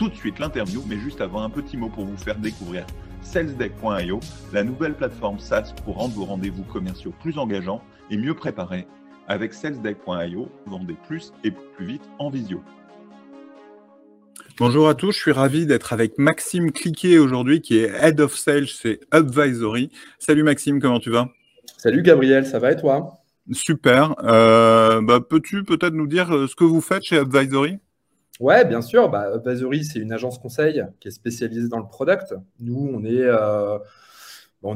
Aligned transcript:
tout 0.00 0.08
de 0.08 0.14
suite 0.14 0.38
l'interview, 0.38 0.82
mais 0.88 0.98
juste 0.98 1.20
avant 1.20 1.42
un 1.42 1.50
petit 1.50 1.76
mot 1.76 1.90
pour 1.90 2.06
vous 2.06 2.16
faire 2.16 2.38
découvrir 2.38 2.86
salesdeck.io, 3.20 4.18
la 4.50 4.64
nouvelle 4.64 4.94
plateforme 4.94 5.38
SaaS 5.38 5.74
pour 5.84 5.96
rendre 5.96 6.14
vos 6.14 6.24
rendez-vous 6.24 6.62
commerciaux 6.62 7.12
plus 7.20 7.36
engageants 7.36 7.82
et 8.10 8.16
mieux 8.16 8.32
préparés. 8.32 8.86
Avec 9.28 9.52
salesdeck.io, 9.52 10.48
vendez 10.64 10.96
plus 11.06 11.34
et 11.44 11.50
plus 11.50 11.84
vite 11.84 12.02
en 12.18 12.30
visio. 12.30 12.62
Bonjour 14.56 14.88
à 14.88 14.94
tous, 14.94 15.12
je 15.12 15.18
suis 15.18 15.32
ravi 15.32 15.66
d'être 15.66 15.92
avec 15.92 16.16
Maxime 16.16 16.72
Cliquet 16.72 17.18
aujourd'hui, 17.18 17.60
qui 17.60 17.76
est 17.76 17.90
Head 18.02 18.22
of 18.22 18.34
Sales 18.34 18.68
chez 18.68 19.00
Advisory. 19.10 19.90
Salut 20.18 20.44
Maxime, 20.44 20.80
comment 20.80 20.98
tu 20.98 21.10
vas? 21.10 21.28
Salut 21.76 22.00
Gabriel, 22.00 22.46
ça 22.46 22.58
va 22.58 22.72
et 22.72 22.76
toi? 22.76 23.18
Super. 23.52 24.14
Euh, 24.24 25.02
bah, 25.02 25.20
peux-tu 25.20 25.62
peut-être 25.62 25.92
nous 25.92 26.06
dire 26.06 26.34
euh, 26.34 26.46
ce 26.46 26.54
que 26.54 26.64
vous 26.64 26.80
faites 26.80 27.02
chez 27.02 27.18
Advisory 27.18 27.80
Ouais, 28.40 28.64
bien 28.64 28.80
sûr. 28.80 29.10
Bah, 29.10 29.30
c'est 29.44 29.98
une 29.98 30.12
agence 30.12 30.38
conseil 30.38 30.82
qui 30.98 31.08
est 31.08 31.10
spécialisée 31.10 31.68
dans 31.68 31.78
le 31.78 31.86
product. 31.86 32.34
Nous, 32.58 32.90
on 32.94 33.04
est, 33.04 33.20
euh, 33.20 33.78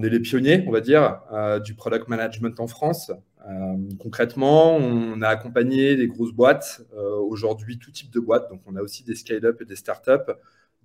les 0.03 0.21
pionniers, 0.21 0.63
on 0.69 0.71
va 0.71 0.83
dire, 0.83 1.23
euh, 1.33 1.59
du 1.61 1.75
product 1.75 2.09
management 2.09 2.61
en 2.61 2.67
France. 2.67 3.11
Euh, 3.49 3.77
concrètement, 3.99 4.77
on 4.77 5.23
a 5.23 5.29
accompagné 5.29 5.97
des 5.97 6.07
grosses 6.07 6.33
boîtes, 6.33 6.83
aujourd'hui 6.95 7.79
tout 7.79 7.91
type 7.91 8.11
de 8.11 8.21
boîtes. 8.21 8.51
Donc, 8.51 8.61
on 8.67 8.77
a 8.77 8.83
aussi 8.83 9.03
des 9.03 9.15
scale-up 9.15 9.63
et 9.63 9.65
des 9.65 9.77
start-up 9.77 10.31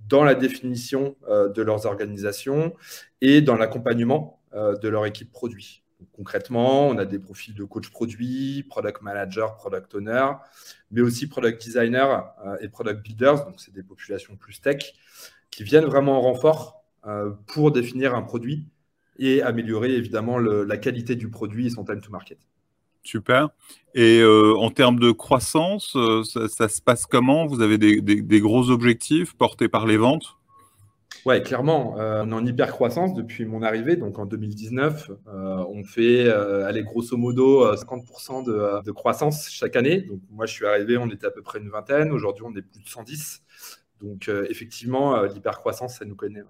dans 0.07 0.23
la 0.23 0.33
définition 0.33 1.17
de 1.29 1.61
leurs 1.61 1.85
organisations 1.85 2.73
et 3.19 3.41
dans 3.41 3.57
l'accompagnement 3.57 4.41
de 4.53 4.87
leur 4.87 5.05
équipe 5.05 5.31
produit 5.31 5.83
concrètement, 6.13 6.87
on 6.87 6.97
a 6.97 7.05
des 7.05 7.19
profils 7.19 7.53
de 7.53 7.63
coach 7.63 7.89
produit, 7.89 8.63
product 8.63 9.01
manager, 9.01 9.55
product 9.55 9.95
owner, 9.95 10.27
mais 10.91 11.01
aussi 11.01 11.27
product 11.27 11.61
designer 11.61 12.33
euh, 12.45 12.57
et 12.61 12.69
product 12.69 13.01
builders, 13.03 13.45
donc 13.45 13.55
c'est 13.57 13.73
des 13.73 13.83
populations 13.83 14.35
plus 14.35 14.61
tech, 14.61 14.93
qui 15.51 15.63
viennent 15.63 15.85
vraiment 15.85 16.17
en 16.17 16.21
renfort 16.21 16.83
euh, 17.07 17.31
pour 17.47 17.71
définir 17.71 18.15
un 18.15 18.21
produit 18.21 18.67
et 19.17 19.41
améliorer 19.41 19.93
évidemment 19.95 20.39
la 20.39 20.77
qualité 20.77 21.15
du 21.15 21.29
produit 21.29 21.67
et 21.67 21.69
son 21.69 21.83
time 21.83 21.99
to 21.99 22.09
market. 22.09 22.37
Super. 23.03 23.49
Et 23.95 24.19
euh, 24.19 24.55
en 24.55 24.71
termes 24.71 24.99
de 24.99 25.11
croissance, 25.11 25.97
ça, 26.23 26.69
se 26.69 26.81
passe 26.81 27.05
comment? 27.05 27.45
Vous 27.45 27.61
avez 27.61 27.77
des 27.77 28.39
gros 28.39 28.69
objectifs 28.69 29.35
portés 29.35 29.67
par 29.67 29.85
les 29.85 29.97
ventes? 29.97 30.38
Ouais, 31.25 31.41
clairement, 31.41 31.99
euh, 31.99 32.23
on 32.25 32.31
est 32.31 32.35
en 32.35 32.45
hyper 32.45 32.71
croissance 32.71 33.13
depuis 33.13 33.45
mon 33.45 33.61
arrivée. 33.61 33.95
Donc 33.95 34.19
en 34.19 34.25
2019, 34.25 35.11
euh, 35.27 35.65
on 35.69 35.83
fait, 35.83 36.25
euh, 36.25 36.65
allez, 36.65 36.83
grosso 36.83 37.17
modo, 37.17 37.75
50% 37.75 38.43
de, 38.43 38.91
croissance 38.91 39.49
chaque 39.49 39.75
année. 39.75 40.01
Donc 40.01 40.21
moi, 40.29 40.45
je 40.45 40.53
suis 40.53 40.65
arrivé, 40.65 40.97
on 40.97 41.09
était 41.09 41.27
à 41.27 41.31
peu 41.31 41.41
près 41.41 41.59
une 41.59 41.69
vingtaine. 41.69 42.11
Aujourd'hui, 42.11 42.45
on 42.47 42.55
est 42.55 42.61
plus 42.61 42.81
de 42.81 42.87
110. 42.87 43.43
Donc 44.01 44.29
effectivement, 44.49 45.21
l'hyper 45.23 45.59
croissance, 45.59 45.97
ça 45.97 46.05
nous 46.05 46.15
connaît. 46.15 46.41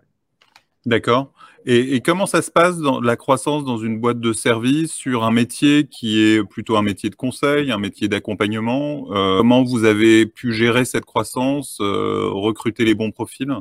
D'accord. 0.86 1.34
Et, 1.66 2.00
comment 2.02 2.28
ça 2.28 2.42
se 2.44 2.52
passe 2.52 2.76
la 3.04 3.16
croissance 3.16 3.66
dans 3.66 3.78
une 3.78 4.00
boîte 4.00 4.20
de 4.20 4.34
service 4.34 4.92
sur 4.92 5.24
un 5.24 5.32
métier 5.32 5.88
qui 5.88 6.22
est 6.22 6.44
plutôt 6.44 6.78
un 6.78 6.84
métier 6.84 7.10
de 7.10 7.16
conseil, 7.16 7.72
un 7.72 7.80
métier 7.80 8.08
d'accompagnement? 8.08 9.06
Comment 9.08 9.64
vous 9.64 9.84
avez 9.84 10.28
pu 10.28 10.54
gérer 10.54 10.86
cette 10.86 11.06
croissance, 11.06 11.78
recruter 11.80 12.86
les 12.86 12.94
bons 12.94 13.12
profils? 13.12 13.52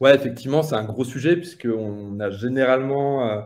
Ouais, 0.00 0.14
effectivement, 0.14 0.62
c'est 0.62 0.74
un 0.74 0.84
gros 0.84 1.04
sujet 1.04 1.36
puisqu'on 1.36 2.18
a 2.20 2.30
généralement 2.30 3.28
euh, 3.30 3.42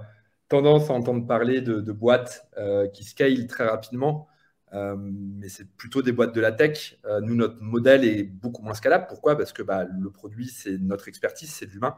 tendance 0.48 0.90
à 0.90 0.94
entendre 0.94 1.26
parler 1.26 1.60
de, 1.60 1.92
boîtes 1.92 2.48
euh, 2.58 2.88
qui 2.88 3.04
scale 3.04 3.46
très 3.46 3.68
rapidement, 3.68 4.28
euh, 4.72 4.96
mais 4.98 5.48
c'est 5.48 5.68
plutôt 5.76 6.02
des 6.02 6.12
boîtes 6.12 6.34
de 6.34 6.40
la 6.40 6.52
tech. 6.52 6.98
nous, 7.22 7.34
notre 7.34 7.60
modèle 7.62 8.04
est 8.04 8.24
beaucoup 8.24 8.62
moins 8.62 8.74
scalable. 8.74 9.06
Pourquoi? 9.08 9.36
Parce 9.36 9.52
que 9.52 9.62
bah, 9.62 9.84
le 9.84 10.10
produit, 10.10 10.48
c'est 10.48 10.78
notre 10.78 11.08
expertise, 11.08 11.52
c'est 11.52 11.66
l'humain. 11.66 11.94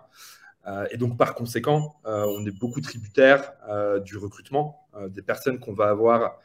et 0.90 0.96
donc, 0.96 1.18
par 1.18 1.34
conséquent, 1.34 2.00
on 2.04 2.44
est 2.46 2.58
beaucoup 2.58 2.80
tributaire 2.80 3.52
du 4.04 4.16
recrutement, 4.16 4.88
des 5.08 5.22
personnes 5.22 5.58
qu'on 5.58 5.74
va 5.74 5.88
avoir 5.88 6.38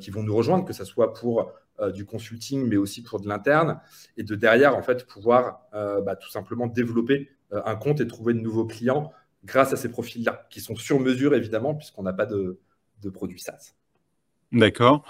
qui 0.00 0.10
vont 0.10 0.22
nous 0.22 0.34
rejoindre, 0.36 0.64
que 0.64 0.72
ce 0.72 0.84
soit 0.84 1.12
pour 1.12 1.52
euh, 1.78 1.90
du 1.90 2.06
consulting, 2.06 2.66
mais 2.66 2.78
aussi 2.78 3.02
pour 3.02 3.20
de 3.20 3.28
l'interne, 3.28 3.78
et 4.16 4.22
de 4.22 4.34
derrière, 4.34 4.74
en 4.74 4.82
fait, 4.82 5.06
pouvoir 5.06 5.60
euh, 5.74 6.00
bah, 6.00 6.16
tout 6.16 6.30
simplement 6.30 6.66
développer 6.66 7.28
euh, 7.52 7.60
un 7.66 7.76
compte 7.76 8.00
et 8.00 8.06
trouver 8.06 8.32
de 8.32 8.38
nouveaux 8.40 8.64
clients 8.64 9.12
grâce 9.44 9.74
à 9.74 9.76
ces 9.76 9.90
profils-là, 9.90 10.46
qui 10.48 10.62
sont 10.62 10.74
sur 10.74 10.98
mesure, 11.00 11.34
évidemment, 11.34 11.74
puisqu'on 11.74 12.02
n'a 12.02 12.14
pas 12.14 12.24
de, 12.24 12.58
de 13.02 13.10
produits 13.10 13.40
SaaS. 13.40 13.74
D'accord. 14.52 15.04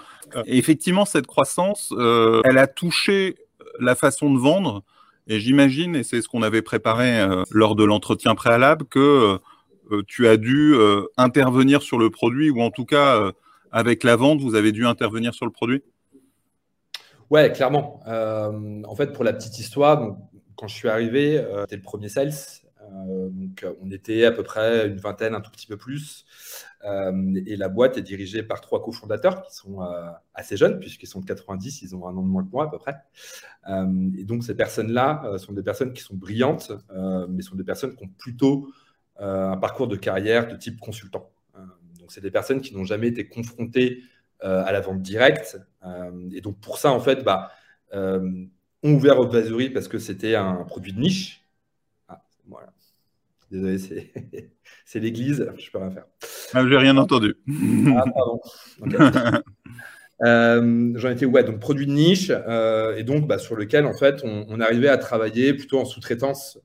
effectivement, 0.45 1.05
cette 1.05 1.25
croissance, 1.25 1.93
elle 1.97 2.57
a 2.57 2.67
touché 2.67 3.37
la 3.79 3.95
façon 3.95 4.33
de 4.33 4.37
vendre. 4.37 4.83
Et 5.27 5.39
j'imagine, 5.39 5.95
et 5.95 6.03
c'est 6.03 6.21
ce 6.21 6.27
qu'on 6.27 6.41
avait 6.41 6.63
préparé 6.63 7.25
lors 7.51 7.75
de 7.75 7.85
l'entretien 7.85 8.35
préalable, 8.35 8.85
que 8.85 9.39
tu 10.07 10.27
as 10.27 10.37
dû 10.37 10.75
intervenir 11.17 11.81
sur 11.81 11.97
le 11.97 12.09
produit, 12.09 12.49
ou 12.49 12.61
en 12.61 12.71
tout 12.71 12.85
cas, 12.85 13.31
avec 13.71 14.03
la 14.03 14.15
vente, 14.15 14.41
vous 14.41 14.55
avez 14.55 14.71
dû 14.71 14.85
intervenir 14.85 15.33
sur 15.33 15.45
le 15.45 15.51
produit? 15.51 15.83
Ouais, 17.29 17.51
clairement. 17.51 17.99
Euh, 18.07 18.81
en 18.83 18.95
fait, 18.95 19.11
pour 19.11 19.23
la 19.23 19.33
petite 19.33 19.59
histoire, 19.59 20.15
quand 20.55 20.67
je 20.67 20.75
suis 20.75 20.87
arrivé, 20.87 21.37
euh, 21.37 21.61
c'était 21.61 21.75
le 21.75 21.81
premier 21.81 22.07
sales. 22.07 22.31
Euh, 22.81 23.29
donc, 23.29 23.65
on 23.81 23.91
était 23.91 24.23
à 24.23 24.31
peu 24.31 24.43
près 24.43 24.87
une 24.87 24.97
vingtaine, 24.97 25.35
un 25.35 25.41
tout 25.41 25.51
petit 25.51 25.67
peu 25.67 25.75
plus. 25.75 26.25
et 27.45 27.57
la 27.57 27.67
boîte 27.67 27.97
est 27.97 28.01
dirigée 28.01 28.43
par 28.43 28.61
trois 28.61 28.81
cofondateurs 28.81 29.41
qui 29.41 29.53
sont 29.53 29.79
assez 30.33 30.55
jeunes, 30.55 30.79
puisqu'ils 30.79 31.07
sont 31.07 31.19
de 31.19 31.25
90, 31.25 31.81
ils 31.81 31.95
ont 31.95 32.07
un 32.07 32.15
an 32.15 32.21
de 32.21 32.27
moins 32.27 32.45
que 32.45 32.51
moi 32.51 32.65
à 32.65 32.69
peu 32.69 32.77
près. 32.77 32.95
et 34.17 34.23
donc, 34.23 34.43
ces 34.45 34.55
personnes-là 34.55 35.37
sont 35.37 35.51
des 35.51 35.63
personnes 35.63 35.91
qui 35.91 36.01
sont 36.01 36.15
brillantes, 36.15 36.71
mais 37.27 37.41
sont 37.41 37.57
des 37.57 37.65
personnes 37.65 37.93
qui 37.95 38.05
ont 38.05 38.09
plutôt 38.17 38.69
un 39.19 39.57
parcours 39.57 39.89
de 39.89 39.97
carrière 39.97 40.47
de 40.47 40.55
type 40.55 40.79
consultant. 40.79 41.29
Donc, 42.07 42.13
c'est 42.13 42.21
des 42.21 42.31
personnes 42.31 42.61
qui 42.61 42.73
n'ont 42.73 42.85
jamais 42.85 43.09
été 43.09 43.27
confrontées 43.27 44.01
euh, 44.41 44.63
à 44.63 44.71
la 44.71 44.79
vente 44.79 45.01
directe. 45.01 45.59
Euh, 45.85 46.29
et 46.31 46.39
donc 46.39 46.57
pour 46.61 46.77
ça, 46.77 46.89
en 46.89 47.01
fait, 47.01 47.21
bah, 47.25 47.51
euh, 47.93 48.45
on 48.81 48.93
ouvert 48.93 49.19
Advisory 49.19 49.71
parce 49.71 49.89
que 49.89 49.99
c'était 49.99 50.35
un 50.35 50.63
produit 50.63 50.93
de 50.93 51.01
niche. 51.01 51.45
Ah, 52.07 52.23
voilà. 52.47 52.69
Désolé, 53.51 53.77
c'est 54.85 55.01
l'église, 55.01 55.51
je 55.57 55.69
peux 55.69 55.79
rien 55.79 55.91
faire. 55.91 56.05
Ah, 56.53 56.65
J'ai 56.65 56.77
rien 56.77 56.95
entendu. 56.95 57.35
Ah, 57.93 58.05
pardon. 58.15 58.39
J'en 60.97 61.09
étais 61.09 61.25
ouais, 61.25 61.43
donc 61.43 61.59
produit 61.59 61.87
de 61.87 61.91
niche 61.91 62.29
et 62.29 63.03
donc 63.03 63.27
bah, 63.27 63.37
sur 63.37 63.57
lequel 63.57 63.85
en 63.85 63.93
fait 63.93 64.21
on, 64.23 64.61
arrivait 64.61 64.87
à 64.87 64.97
travailler 64.97 65.53
plutôt 65.53 65.79
en 65.79 65.85
sous-traitance 65.85 66.57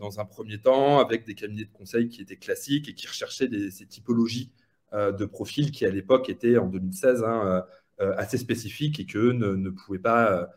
dans 0.00 0.18
un 0.18 0.24
premier 0.24 0.58
temps 0.58 0.98
avec 0.98 1.24
des 1.26 1.34
cabinets 1.34 1.64
de 1.64 1.72
conseil 1.72 2.08
qui 2.08 2.20
étaient 2.22 2.36
classiques 2.36 2.88
et 2.88 2.94
qui 2.94 3.06
recherchaient 3.06 3.48
des, 3.48 3.70
ces 3.70 3.86
typologies 3.86 4.50
de 4.92 5.24
profils 5.24 5.70
qui, 5.70 5.86
à 5.86 5.90
l'époque, 5.90 6.28
étaient 6.28 6.58
en 6.58 6.66
2016 6.66 7.22
hein, 7.22 7.42
euh, 7.44 7.62
euh, 8.04 8.14
assez 8.16 8.38
spécifiques 8.38 8.98
et 8.98 9.06
qu'eux 9.06 9.32
ne, 9.32 9.54
ne, 9.54 9.70
pouvaient 9.70 9.98
pas, 9.98 10.48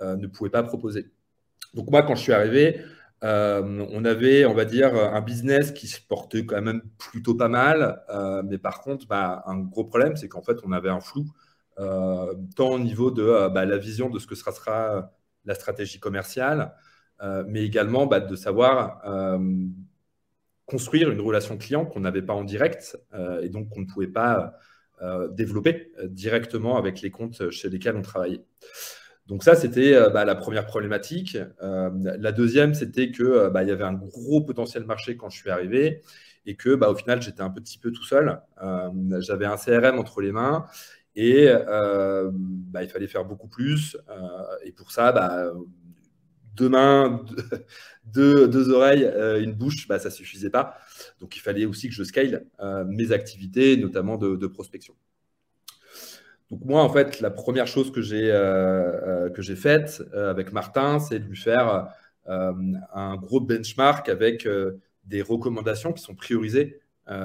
ne 0.00 0.26
pas 0.26 0.62
proposer. 0.62 1.10
Donc 1.74 1.90
moi, 1.90 2.02
quand 2.02 2.14
je 2.14 2.22
suis 2.22 2.32
arrivé, 2.32 2.80
on 3.22 4.04
avait, 4.04 4.46
on 4.46 4.54
va 4.54 4.64
dire, 4.64 4.94
un 4.94 5.20
business 5.20 5.72
qui 5.72 5.86
se 5.86 6.00
portait 6.00 6.44
quand 6.44 6.60
même 6.60 6.82
plutôt 6.98 7.34
pas 7.34 7.48
mal, 7.48 8.02
mais 8.44 8.58
par 8.58 8.80
contre, 8.80 9.06
bah, 9.06 9.42
un 9.46 9.58
gros 9.58 9.84
problème, 9.84 10.16
c'est 10.16 10.28
qu'en 10.28 10.42
fait, 10.42 10.58
on 10.64 10.72
avait 10.72 10.90
un 10.90 11.00
flou, 11.00 11.24
tant 11.76 12.70
au 12.70 12.78
niveau 12.78 13.10
de 13.10 13.48
bah, 13.48 13.64
la 13.64 13.78
vision 13.78 14.10
de 14.10 14.18
ce 14.18 14.26
que 14.26 14.34
sera, 14.34 14.52
sera 14.52 15.12
la 15.44 15.54
stratégie 15.54 16.00
commerciale, 16.00 16.74
mais 17.46 17.64
également 17.64 18.06
bah, 18.06 18.20
de 18.20 18.36
savoir 18.36 19.02
construire 20.72 21.10
une 21.10 21.20
relation 21.20 21.58
client 21.58 21.84
qu'on 21.84 22.00
n'avait 22.00 22.22
pas 22.22 22.32
en 22.32 22.44
direct 22.44 22.98
euh, 23.12 23.42
et 23.42 23.50
donc 23.50 23.68
qu'on 23.68 23.80
ne 23.80 23.86
pouvait 23.86 24.06
pas 24.06 24.54
euh, 25.02 25.28
développer 25.28 25.92
euh, 25.98 26.08
directement 26.08 26.78
avec 26.78 27.02
les 27.02 27.10
comptes 27.10 27.50
chez 27.50 27.68
lesquels 27.68 27.94
on 27.94 28.00
travaillait. 28.00 28.42
Donc 29.26 29.44
ça, 29.44 29.54
c'était 29.54 29.92
bah, 30.10 30.24
la 30.24 30.34
première 30.34 30.66
problématique. 30.66 31.38
la 31.60 32.32
deuxième, 32.32 32.74
c'était 32.74 33.12
que 33.12 33.48
bah, 33.50 33.62
y 33.62 33.70
avait 33.70 33.84
un 33.84 33.92
gros 33.92 34.40
potentiel 34.40 34.84
marché 34.84 35.16
quand 35.16 35.30
je 35.30 35.38
suis 35.38 35.48
arrivé 35.48 36.02
et 36.44 36.56
que 36.56 36.74
bah, 36.74 36.90
au 36.90 36.96
final, 36.96 37.22
j'étais 37.22 37.40
un 37.40 37.50
petit 37.50 37.78
peu 37.78 37.92
tout 37.92 38.02
seul. 38.02 38.40
J'avais 39.20 39.46
un 39.46 39.56
CRM 39.56 40.00
entre 40.00 40.22
les 40.22 40.32
mains 40.32 40.66
et 41.14 41.44
il 41.44 42.88
fallait 42.92 43.06
faire 43.06 43.24
beaucoup 43.24 43.48
plus. 43.48 43.96
et 44.64 44.72
pour 44.72 44.90
ça, 44.90 45.12
deux 46.56 46.68
mains, 46.68 47.24
deux, 48.04 48.70
oreilles, 48.70 49.10
une 49.40 49.52
bouche, 49.52 49.88
bah, 49.88 49.98
ça 49.98 50.08
ne 50.08 50.14
suffisait 50.14 50.50
pas. 50.50 50.76
Donc 51.20 51.36
il 51.36 51.40
fallait 51.40 51.64
aussi 51.64 51.88
que 51.88 51.94
je 51.94 52.04
scale 52.04 52.44
mes 52.86 53.12
activités, 53.12 53.76
notamment 53.76 54.16
de, 54.16 54.46
prospection. 54.46 54.94
Donc 56.50 56.64
moi, 56.64 56.82
en 56.82 56.90
fait, 56.90 57.20
la 57.20 57.30
première 57.30 57.66
chose 57.66 57.90
que 57.90 58.02
j'ai 58.02 58.28
que 59.34 59.42
faite 59.54 60.02
avec 60.14 60.52
Martin, 60.52 60.98
c'est 60.98 61.18
de 61.18 61.24
lui 61.24 61.36
faire 61.36 61.88
un 62.26 63.16
gros 63.16 63.40
benchmark 63.40 64.08
avec 64.08 64.46
des 65.04 65.22
recommandations 65.22 65.92
qui 65.92 66.02
sont 66.02 66.14
priorisées 66.14 66.80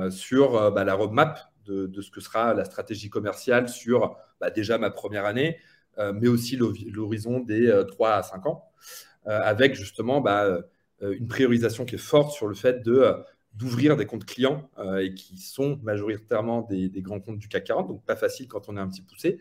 sur 0.09 0.71
bah, 0.71 0.83
la 0.83 0.93
roadmap 0.93 1.39
de, 1.67 2.01
ce 2.01 2.11
que 2.11 2.21
sera 2.21 2.53
la 2.53 2.65
stratégie 2.65 3.09
commerciale 3.09 3.69
sur 3.69 4.17
bah, 4.39 4.49
déjà 4.49 4.77
ma 4.77 4.89
première 4.89 5.25
année, 5.25 5.57
euh, 5.97 6.13
mais 6.13 6.27
aussi 6.27 6.57
l'horizon 6.57 7.39
des 7.39 7.83
3 7.87 8.09
euh, 8.09 8.19
à 8.19 8.23
5 8.23 8.45
ans, 8.45 8.65
euh, 8.71 9.16
avec 9.27 9.75
justement 9.75 10.21
bah, 10.21 10.59
une 11.01 11.27
priorisation 11.27 11.85
qui 11.85 11.95
est 11.95 11.99
forte 11.99 12.31
sur 12.31 12.47
le 12.47 12.55
fait 12.55 12.83
de 12.83 13.13
d'ouvrir 13.53 13.97
des 13.97 14.05
comptes 14.05 14.25
clients 14.25 14.69
et 15.01 15.15
qui 15.15 15.39
sont 15.39 15.79
majoritairement 15.81 16.61
des, 16.61 16.89
grands 17.01 17.19
comptes 17.19 17.39
du 17.39 17.47
CAC 17.47 17.65
40, 17.65 17.87
donc 17.87 18.05
pas 18.05 18.15
facile 18.15 18.47
quand 18.47 18.69
on 18.69 18.77
est 18.77 18.79
un 18.79 18.87
petit 18.87 19.01
poussé, 19.01 19.39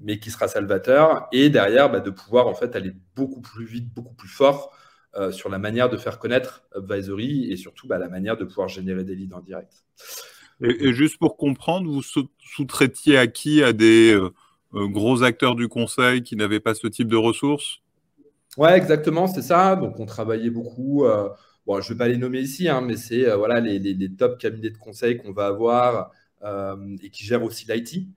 mais 0.00 0.18
qui 0.18 0.30
sera 0.30 0.48
salvateur. 0.48 1.28
Et 1.32 1.50
derrière, 1.50 1.90
bah, 1.90 2.00
de 2.00 2.10
pouvoir 2.10 2.46
en 2.46 2.54
fait 2.54 2.74
aller 2.76 2.92
beaucoup 3.14 3.42
plus 3.42 3.66
vite, 3.66 3.92
beaucoup 3.92 4.14
plus 4.14 4.28
fort 4.28 4.74
sur 5.30 5.50
la 5.50 5.58
manière 5.58 5.90
de 5.90 5.98
faire 5.98 6.18
connaître 6.18 6.64
Advisory 6.74 7.52
et 7.52 7.56
surtout 7.56 7.86
la 7.88 8.08
manière 8.08 8.38
de 8.38 8.44
pouvoir 8.44 8.68
générer 8.68 9.04
des 9.04 9.14
leads 9.14 9.36
en 9.36 9.40
direct. 9.40 9.84
Et, 10.62 10.92
juste 10.92 11.18
pour 11.18 11.36
comprendre, 11.36 11.90
vous 11.90 12.02
sous-traitiez 12.02 13.16
à 13.16 13.26
qui 13.26 13.62
À 13.62 13.72
des 13.72 14.12
euh, 14.14 14.30
euh, 14.74 14.88
gros 14.88 15.22
acteurs 15.22 15.54
du 15.54 15.68
conseil 15.68 16.22
qui 16.22 16.36
n'avaient 16.36 16.60
pas 16.60 16.74
ce 16.74 16.86
type 16.86 17.08
de 17.08 17.16
ressources? 17.16 17.80
Ouais, 18.56 18.76
exactement, 18.76 19.28
c'est 19.28 19.42
ça. 19.42 19.76
Donc, 19.76 20.00
on 20.00 20.06
travaillait 20.06 20.50
beaucoup. 20.50 21.04
Euh, 21.04 21.28
bon, 21.66 21.80
je 21.80 21.88
ne 21.92 21.94
vais 21.94 21.98
pas 21.98 22.08
les 22.08 22.16
nommer 22.16 22.40
ici, 22.40 22.68
hein, 22.68 22.80
mais 22.80 22.96
c'est 22.96 23.30
voilà, 23.36 23.60
les, 23.60 23.78
les, 23.78 24.14
top 24.16 24.38
cabinets 24.38 24.70
de 24.70 24.76
conseil 24.78 25.16
qu'on 25.16 25.32
va 25.32 25.46
avoir 25.46 26.10
et 27.02 27.10
qui 27.10 27.24
gèrent 27.24 27.44
aussi 27.44 27.66
l'IT. 27.70 28.08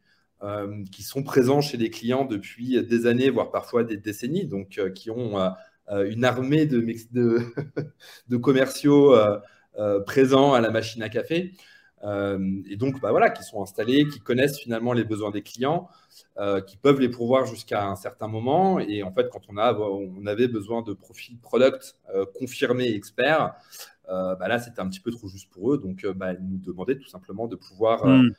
qui 0.92 1.04
sont 1.04 1.24
présents 1.24 1.62
chez 1.62 1.78
les 1.78 1.90
clients 1.90 2.26
depuis 2.26 2.84
des 2.84 3.06
années, 3.06 3.30
voire 3.30 3.52
parfois 3.52 3.84
des 3.84 3.98
décennies, 3.98 4.46
donc 4.48 4.80
qui 4.96 5.12
ont 5.12 5.38
une 5.90 6.26
armée 6.26 6.66
de, 6.66 6.80
de 8.28 8.38
commerciaux 8.38 9.16
présents 10.06 10.54
à 10.54 10.62
la 10.62 10.72
machine 10.72 11.04
à 11.04 11.10
café. 11.10 11.54
Euh, 12.04 12.62
et 12.70 12.76
donc, 12.76 13.00
bah 13.00 13.12
voilà, 13.12 13.30
qui 13.30 13.44
sont 13.44 13.62
installés, 13.62 14.08
qui 14.08 14.20
connaissent 14.20 14.60
finalement 14.60 14.94
les 14.94 15.04
besoins 15.04 15.32
des 15.32 15.42
clients, 15.42 15.90
euh, 16.38 16.62
qui 16.62 16.78
peuvent 16.78 17.00
les 17.00 17.10
pourvoir 17.10 17.46
jusqu'à 17.46 17.88
un 17.88 17.96
certain 17.96 18.28
moment. 18.28 18.80
Et 18.80 19.04
en 19.04 19.12
fait, 19.12 19.30
quand 19.30 19.42
on, 19.50 19.58
a, 19.58 19.74
on 19.74 20.26
avait 20.26 20.48
besoin 20.48 20.82
de 20.82 20.94
profils 20.94 21.38
product 21.40 21.98
euh, 22.14 22.26
confirmés 22.36 22.94
experts, 22.94 23.54
bah 24.08 24.48
là, 24.48 24.60
c'était 24.60 24.82
un 24.82 24.90
petit 24.90 25.00
peu 25.00 25.12
trop 25.12 25.28
juste 25.28 25.50
pour 25.50 25.74
eux. 25.74 25.78
Donc, 25.78 26.06
bah, 26.16 26.34
ils 26.34 26.46
nous 26.46 26.58
demandaient 26.58 26.98
tout 26.98 27.08
simplement 27.08 27.48
de 27.48 27.56
pouvoir 27.56 28.06
hmm. 28.06 28.32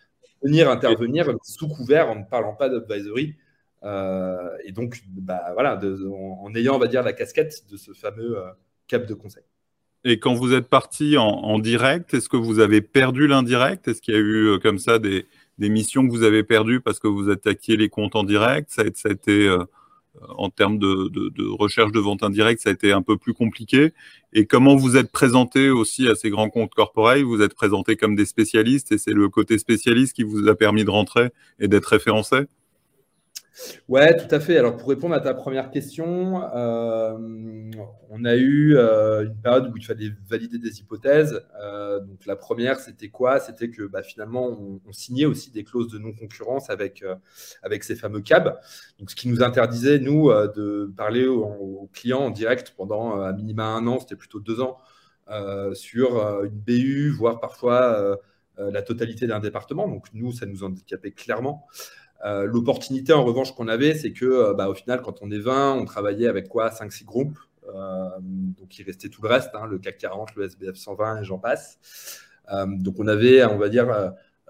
venir 0.42 0.70
intervenir 0.70 1.32
sous 1.42 1.68
couvert 1.68 2.10
en 2.10 2.16
ne 2.16 2.24
parlant 2.24 2.54
pas 2.54 2.68
d'advisory. 2.68 3.34
et 3.82 4.72
donc, 4.72 5.02
bah, 5.08 5.52
voilà, 5.54 5.80
en, 5.80 6.44
en, 6.44 6.54
ayant, 6.54 6.76
on 6.76 6.78
va 6.78 6.86
dire, 6.86 7.02
la 7.02 7.14
casquette 7.14 7.64
de 7.70 7.76
ce 7.76 7.92
fameux 7.92 8.36
cap 8.86 9.06
de 9.06 9.14
conseil. 9.14 9.42
Et 10.04 10.18
quand 10.18 10.34
vous 10.34 10.52
êtes 10.52 10.68
parti 10.68 11.16
en, 11.16 11.58
direct, 11.58 12.12
est-ce 12.12 12.28
que 12.28 12.36
vous 12.36 12.58
avez 12.58 12.82
perdu 12.82 13.26
l'indirect? 13.26 13.88
Est-ce 13.88 14.02
qu'il 14.02 14.14
y 14.14 14.16
a 14.18 14.20
eu 14.20 14.48
euh, 14.48 14.58
comme 14.58 14.78
ça 14.78 14.98
des, 14.98 15.26
missions 15.58 16.06
que 16.06 16.10
vous 16.10 16.24
avez 16.24 16.42
perdues 16.42 16.80
parce 16.80 16.98
que 16.98 17.08
vous 17.08 17.30
attaquiez 17.30 17.76
les 17.78 17.88
comptes 17.88 18.14
en 18.14 18.22
direct? 18.22 18.70
Ça 18.70 18.82
a, 18.82 19.10
été, 19.10 19.48
euh, 19.48 19.64
en 20.36 20.50
termes 20.50 20.78
de, 20.78 21.50
recherche 21.58 21.90
de 21.90 22.00
vente 22.00 22.22
indirecte, 22.22 22.60
ça 22.60 22.68
a 22.68 22.72
été 22.74 22.92
un 22.92 23.00
peu 23.00 23.16
plus 23.16 23.32
compliqué. 23.32 23.94
Et 24.34 24.44
comment 24.44 24.76
vous 24.76 24.98
êtes 24.98 25.10
présenté 25.10 25.70
aussi 25.70 26.06
à 26.06 26.14
ces 26.14 26.28
grands 26.28 26.50
comptes 26.50 26.74
corporels? 26.74 27.24
Vous 27.24 27.40
êtes 27.40 27.54
présenté 27.54 27.96
comme 27.96 28.14
des 28.14 28.26
spécialistes 28.26 28.92
et 28.92 28.98
c'est 28.98 29.14
le 29.14 29.30
côté 29.30 29.56
spécialiste 29.56 30.14
qui 30.14 30.22
vous 30.22 30.48
a 30.48 30.54
permis 30.54 30.84
de 30.84 30.90
rentrer 30.90 31.30
et 31.60 31.68
d'être 31.68 31.86
référencé? 31.86 32.40
Ouais, 33.88 34.16
tout 34.16 34.32
à 34.34 34.40
fait. 34.40 34.58
Alors, 34.58 34.76
pour 34.76 34.88
répondre 34.88 35.14
à 35.14 35.20
ta 35.20 35.32
première 35.32 35.70
question, 35.70 36.42
euh, 36.54 37.16
on 38.10 38.24
a 38.24 38.34
eu 38.34 38.76
euh, 38.76 39.26
une 39.26 39.36
période 39.40 39.70
où 39.72 39.76
il 39.76 39.84
fallait 39.84 40.10
valider 40.28 40.58
des 40.58 40.80
hypothèses. 40.80 41.46
Euh, 41.62 42.00
donc, 42.00 42.26
la 42.26 42.34
première, 42.34 42.80
c'était 42.80 43.08
quoi? 43.08 43.38
C'était 43.38 43.70
que 43.70 43.84
bah, 43.84 44.02
finalement, 44.02 44.48
on, 44.86 44.92
signait 44.92 45.26
aussi 45.26 45.50
des 45.50 45.64
clauses 45.64 45.88
de 45.88 45.98
non-concurrence 45.98 46.70
avec, 46.70 47.04
avec 47.62 47.84
ces 47.84 47.94
fameux 47.94 48.20
CAB. 48.20 48.58
Donc, 48.98 49.10
ce 49.10 49.16
qui 49.16 49.28
nous 49.28 49.42
interdisait, 49.42 49.98
nous, 49.98 50.30
de 50.30 50.92
parler 50.96 51.26
aux, 51.26 51.88
clients 51.92 52.20
en 52.20 52.30
direct 52.30 52.74
pendant 52.76 53.20
à 53.20 53.32
minima 53.32 53.64
un 53.64 53.86
an, 53.86 54.00
c'était 54.00 54.16
plutôt 54.16 54.40
deux 54.40 54.60
ans, 54.60 54.78
sur 55.74 56.44
une 56.44 56.58
BU, 56.58 57.10
voire 57.10 57.40
parfois 57.40 58.18
la 58.58 58.82
totalité 58.82 59.26
d'un 59.26 59.40
département. 59.40 59.88
Donc, 59.88 60.06
nous, 60.12 60.32
ça 60.32 60.46
nous 60.46 60.64
handicapait 60.64 61.12
clairement. 61.12 61.66
Euh, 62.24 62.46
l'opportunité, 62.46 63.12
en 63.12 63.24
revanche, 63.24 63.54
qu'on 63.54 63.68
avait, 63.68 63.94
c'est 63.94 64.12
que, 64.12 64.24
euh, 64.24 64.54
bah, 64.54 64.68
au 64.68 64.74
final, 64.74 65.02
quand 65.02 65.18
on 65.20 65.30
est 65.30 65.38
20, 65.38 65.74
on 65.74 65.84
travaillait 65.84 66.28
avec 66.28 66.48
quoi 66.48 66.70
5-6 66.70 67.04
groupes. 67.04 67.38
Euh, 67.68 68.08
donc, 68.20 68.78
il 68.78 68.84
restait 68.84 69.08
tout 69.08 69.22
le 69.22 69.28
reste, 69.28 69.50
hein, 69.54 69.66
le 69.66 69.78
CAC 69.78 69.98
40, 69.98 70.34
le 70.34 70.44
SBF 70.44 70.76
120 70.76 71.20
et 71.20 71.24
j'en 71.24 71.38
passe. 71.38 71.78
donc, 72.66 72.96
on 72.98 73.06
avait, 73.06 73.44
on 73.44 73.58
va 73.58 73.68
dire, 73.68 73.90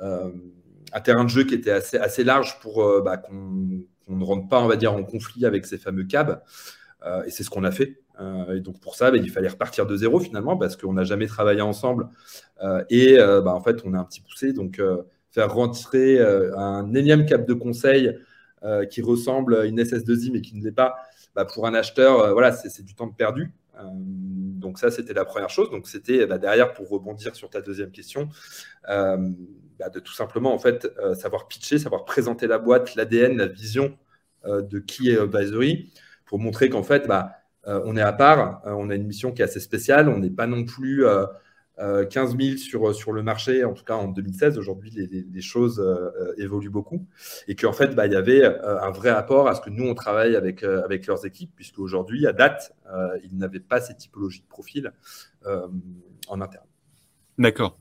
un 0.00 1.00
terrain 1.00 1.24
de 1.24 1.28
jeu 1.28 1.44
qui 1.44 1.54
était 1.54 1.70
assez, 1.70 1.96
assez 1.96 2.24
large 2.24 2.60
pour 2.60 3.02
bah, 3.02 3.16
qu'on 3.16 3.84
ne 4.08 4.24
rentre 4.24 4.48
pas, 4.48 4.60
on 4.60 4.66
va 4.68 4.76
dire, 4.76 4.92
en 4.92 5.02
conflit 5.04 5.46
avec 5.46 5.66
ces 5.66 5.78
fameux 5.78 6.04
CAB. 6.04 6.42
et 7.26 7.30
c'est 7.30 7.44
ce 7.44 7.50
qu'on 7.50 7.64
a 7.64 7.70
fait. 7.70 8.00
et 8.52 8.60
donc 8.60 8.80
pour 8.80 8.96
ça, 8.96 9.10
bah, 9.12 9.16
il 9.16 9.30
fallait 9.30 9.48
repartir 9.48 9.86
de 9.86 9.96
zéro 9.96 10.18
finalement 10.18 10.56
parce 10.56 10.76
qu'on 10.76 10.92
n'a 10.92 11.04
jamais 11.04 11.26
travaillé 11.28 11.60
ensemble. 11.60 12.08
et 12.90 13.16
bah, 13.16 13.54
en 13.54 13.60
fait, 13.60 13.76
on 13.84 13.94
a 13.94 13.98
un 13.98 14.04
petit 14.04 14.20
poussé. 14.20 14.52
Donc 14.52 14.80
faire 15.34 15.52
rentrer 15.52 16.18
euh, 16.20 16.56
un 16.56 16.94
énième 16.94 17.26
cap 17.26 17.44
de 17.44 17.54
conseil 17.54 18.16
euh, 18.62 18.86
qui 18.86 19.02
ressemble 19.02 19.56
à 19.56 19.64
une 19.64 19.80
SS2I 19.80 20.30
mais 20.32 20.40
qui 20.40 20.56
ne 20.56 20.62
l'est 20.62 20.72
pas, 20.72 20.96
bah, 21.34 21.44
pour 21.44 21.66
un 21.66 21.74
acheteur, 21.74 22.20
euh, 22.20 22.32
voilà, 22.32 22.52
c'est 22.52 22.84
du 22.84 22.94
temps 22.94 23.08
perdu. 23.08 23.52
donc 23.82 24.78
ça, 24.78 24.92
c'était 24.92 25.12
la 25.12 25.24
première 25.24 25.50
chose. 25.50 25.70
Donc 25.70 25.88
c'était 25.88 26.24
bah, 26.26 26.38
derrière, 26.38 26.72
pour 26.72 26.88
rebondir 26.88 27.34
sur 27.34 27.50
ta 27.50 27.60
deuxième 27.60 27.90
question, 27.90 28.28
bah, 28.86 29.88
de 29.92 29.98
tout 29.98 30.12
simplement 30.12 30.54
en 30.54 30.58
fait 30.58 30.88
savoir 31.14 31.48
pitcher, 31.48 31.78
savoir 31.78 32.04
présenter 32.04 32.46
la 32.46 32.58
boîte, 32.58 32.94
l'ADN, 32.94 33.36
la 33.36 33.48
vision 33.48 33.98
de 34.46 34.78
qui 34.78 35.10
est 35.10 35.18
Advisory, 35.18 35.90
pour 36.26 36.38
montrer 36.38 36.68
qu'en 36.68 36.84
fait, 36.84 37.08
on 37.66 37.96
est 37.96 38.00
à 38.00 38.12
part, 38.12 38.62
on 38.64 38.88
a 38.88 38.94
une 38.94 39.06
mission 39.06 39.32
qui 39.32 39.42
est 39.42 39.44
assez 39.44 39.60
spéciale, 39.60 40.08
on 40.08 40.18
n'est 40.18 40.30
pas 40.30 40.46
non 40.46 40.64
plus 40.64 41.04
15 41.76 42.34
euh, 42.34 42.38
000 42.38 42.56
sur, 42.56 42.94
sur 42.94 43.12
le 43.12 43.22
marché, 43.22 43.64
en 43.64 43.72
tout 43.72 43.84
cas 43.84 43.94
en 43.94 44.08
2016. 44.08 44.58
Aujourd'hui, 44.58 44.90
les, 44.92 45.42
choses 45.42 45.80
euh, 45.80 46.10
euh, 46.20 46.34
évoluent 46.38 46.70
beaucoup. 46.70 47.06
Et 47.48 47.56
qu'en 47.56 47.72
fait, 47.72 47.94
bah, 47.94 48.06
il 48.06 48.12
y 48.12 48.16
avait 48.16 48.44
un 48.44 48.90
vrai 48.90 49.10
apport 49.10 49.48
à 49.48 49.54
ce 49.54 49.60
que 49.60 49.70
nous, 49.70 49.84
on 49.84 49.94
travaille 49.94 50.36
avec, 50.36 50.62
avec 50.62 51.06
leurs 51.06 51.26
équipes, 51.26 51.50
puisque 51.54 51.78
aujourd'hui, 51.78 52.26
à 52.26 52.32
date, 52.32 52.74
ils 53.24 53.36
n'avaient 53.36 53.60
pas 53.60 53.80
ces 53.80 53.94
typologies 53.94 54.42
de 54.42 54.48
profils 54.48 54.92
en 56.28 56.40
interne. 56.40 56.66
D'accord. 57.38 57.76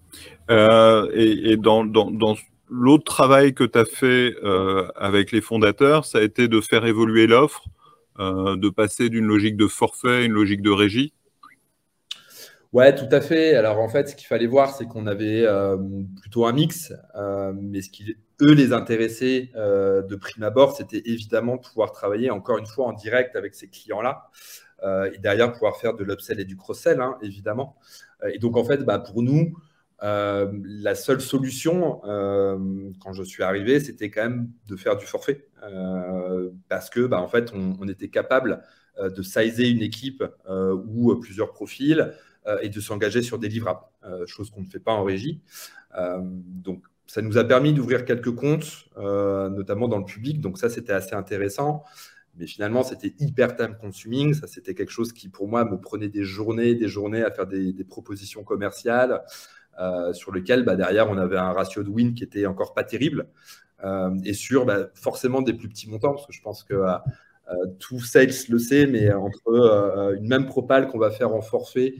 et, 0.49 1.57
dans, 1.57 1.85
dans, 1.85 2.09
dans 2.09 2.35
l'autre 2.69 3.03
travail 3.03 3.53
que 3.53 3.63
tu 3.63 3.77
as 3.77 3.85
fait 3.85 4.35
avec 4.95 5.31
les 5.31 5.41
fondateurs, 5.41 6.05
ça 6.05 6.17
a 6.17 6.21
été 6.21 6.47
de 6.47 6.61
faire 6.61 6.85
évoluer 6.85 7.27
l'offre, 7.27 7.65
de 8.19 8.69
passer 8.69 9.09
d'une 9.09 9.25
logique 9.25 9.57
de 9.57 9.67
forfait 9.67 10.09
à 10.09 10.21
une 10.21 10.33
logique 10.33 10.61
de 10.61 10.71
régie? 10.71 11.13
Ouais, 12.73 12.95
tout 12.95 13.07
à 13.11 13.21
fait. 13.21 13.53
Alors 13.55 13.79
en 13.79 13.87
fait, 13.87 14.09
ce 14.09 14.15
qu'il 14.15 14.25
fallait 14.25 14.47
voir, 14.47 14.75
c'est 14.75 14.87
qu'on 14.87 15.05
avait 15.05 15.45
euh, 15.45 15.77
plutôt 16.19 16.45
un 16.47 16.53
mix, 16.53 16.91
euh, 17.15 17.53
mais 17.55 17.81
ce 17.83 17.91
qui 17.91 18.17
eux 18.41 18.53
les 18.53 18.73
intéressait 18.73 19.51
euh, 19.55 20.01
de 20.01 20.15
prime 20.15 20.41
abord, 20.43 20.75
c'était 20.75 21.03
évidemment 21.05 21.59
pouvoir 21.59 21.91
travailler 21.91 22.31
encore 22.31 22.57
une 22.57 22.65
fois 22.65 22.87
en 22.87 22.93
direct 22.93 23.35
avec 23.35 23.53
ces 23.53 23.67
clients-là, 23.69 24.29
et 25.13 25.17
derrière 25.19 25.53
pouvoir 25.53 25.77
faire 25.77 25.93
de 25.93 26.03
l'upsell 26.03 26.41
et 26.41 26.45
du 26.45 26.57
cross-sell, 26.57 26.99
hein, 26.99 27.17
évidemment. 27.21 27.77
Et 28.29 28.37
donc 28.37 28.57
en 28.57 28.65
fait, 28.65 28.83
bah, 28.83 28.99
pour 28.99 29.21
nous, 29.23 29.55
la 30.01 30.95
seule 30.95 31.21
solution 31.21 32.01
quand 32.03 33.13
je 33.13 33.23
suis 33.23 33.43
arrivé, 33.43 33.79
c'était 33.79 34.09
quand 34.09 34.23
même 34.23 34.49
de 34.67 34.75
faire 34.75 34.97
du 34.97 35.05
forfait, 35.05 35.47
parce 36.67 36.89
que 36.89 37.05
bah, 37.05 37.21
en 37.21 37.29
fait, 37.29 37.53
on, 37.53 37.77
on 37.79 37.87
était 37.87 38.09
capable 38.09 38.61
de 39.01 39.21
sizer 39.21 39.69
une 39.69 39.81
équipe 39.81 40.21
ou 40.49 41.15
plusieurs 41.15 41.53
profils. 41.53 42.13
Euh, 42.45 42.57
et 42.61 42.67
de 42.67 42.79
s'engager 42.81 43.21
sur 43.21 43.39
des 43.39 43.47
livrables, 43.47 43.79
euh, 44.03 44.25
chose 44.25 44.49
qu'on 44.49 44.59
ne 44.61 44.65
fait 44.65 44.79
pas 44.79 44.91
en 44.91 45.05
régie. 45.05 45.39
Euh, 45.97 46.19
donc, 46.21 46.83
ça 47.07 47.21
nous 47.21 47.37
a 47.37 47.45
permis 47.45 47.71
d'ouvrir 47.71 48.03
quelques 48.03 48.35
comptes, 48.35 48.89
notamment 48.97 49.87
dans 49.87 49.99
le 49.99 50.05
public. 50.05 50.41
Donc, 50.41 50.57
ça, 50.57 50.69
c'était 50.69 50.93
assez 50.93 51.13
intéressant. 51.13 51.83
Mais 52.35 52.47
finalement, 52.47 52.83
c'était 52.83 53.13
hyper 53.19 53.55
time 53.55 53.77
consuming. 53.79 54.33
Ça, 54.33 54.47
c'était 54.47 54.73
quelque 54.73 54.89
chose 54.89 55.13
qui, 55.13 55.29
pour 55.29 55.47
moi, 55.47 55.63
me 55.63 55.77
prenait 55.77 56.09
des 56.09 56.23
journées, 56.23 56.75
des 56.75 56.87
journées 56.87 57.23
à 57.23 57.29
faire 57.29 57.45
des, 57.45 57.73
propositions 57.83 58.43
commerciales 58.43 59.21
sur 60.13 60.33
lesquelles, 60.33 60.63
bah, 60.63 60.75
derrière, 60.75 61.09
on 61.09 61.17
avait 61.17 61.37
un 61.37 61.51
ratio 61.51 61.83
de 61.83 61.89
win 61.89 62.13
qui 62.13 62.23
était 62.23 62.45
encore 62.45 62.73
pas 62.73 62.83
terrible. 62.83 63.27
et 64.23 64.33
sur 64.33 64.65
bah, 64.65 64.87
forcément 64.95 65.41
des 65.41 65.53
plus 65.53 65.69
petits 65.69 65.89
montants, 65.89 66.13
parce 66.13 66.25
que 66.25 66.33
je 66.33 66.41
pense 66.41 66.63
que 66.63 66.83
tout 67.79 67.99
sales 67.99 68.31
le 68.49 68.57
sait, 68.57 68.87
mais 68.87 69.13
entre 69.13 70.15
une 70.17 70.27
même 70.27 70.47
propale 70.47 70.87
qu'on 70.87 70.99
va 70.99 71.11
faire 71.11 71.35
en 71.35 71.41
forfait, 71.41 71.95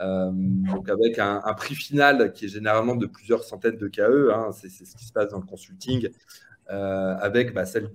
donc 0.00 0.88
avec 0.88 1.18
un, 1.18 1.40
prix 1.56 1.74
final 1.74 2.32
qui 2.32 2.46
est 2.46 2.48
généralement 2.48 2.96
de 2.96 3.06
plusieurs 3.06 3.44
centaines 3.44 3.76
de 3.76 3.88
KE, 3.88 4.30
hein, 4.32 4.50
c'est 4.52 4.68
ce 4.68 4.96
qui 4.96 5.04
se 5.04 5.12
passe 5.12 5.28
dans 5.28 5.38
le 5.38 5.46
consulting, 5.46 6.08
avec 6.68 7.54
bah, 7.54 7.66
celle, 7.66 7.90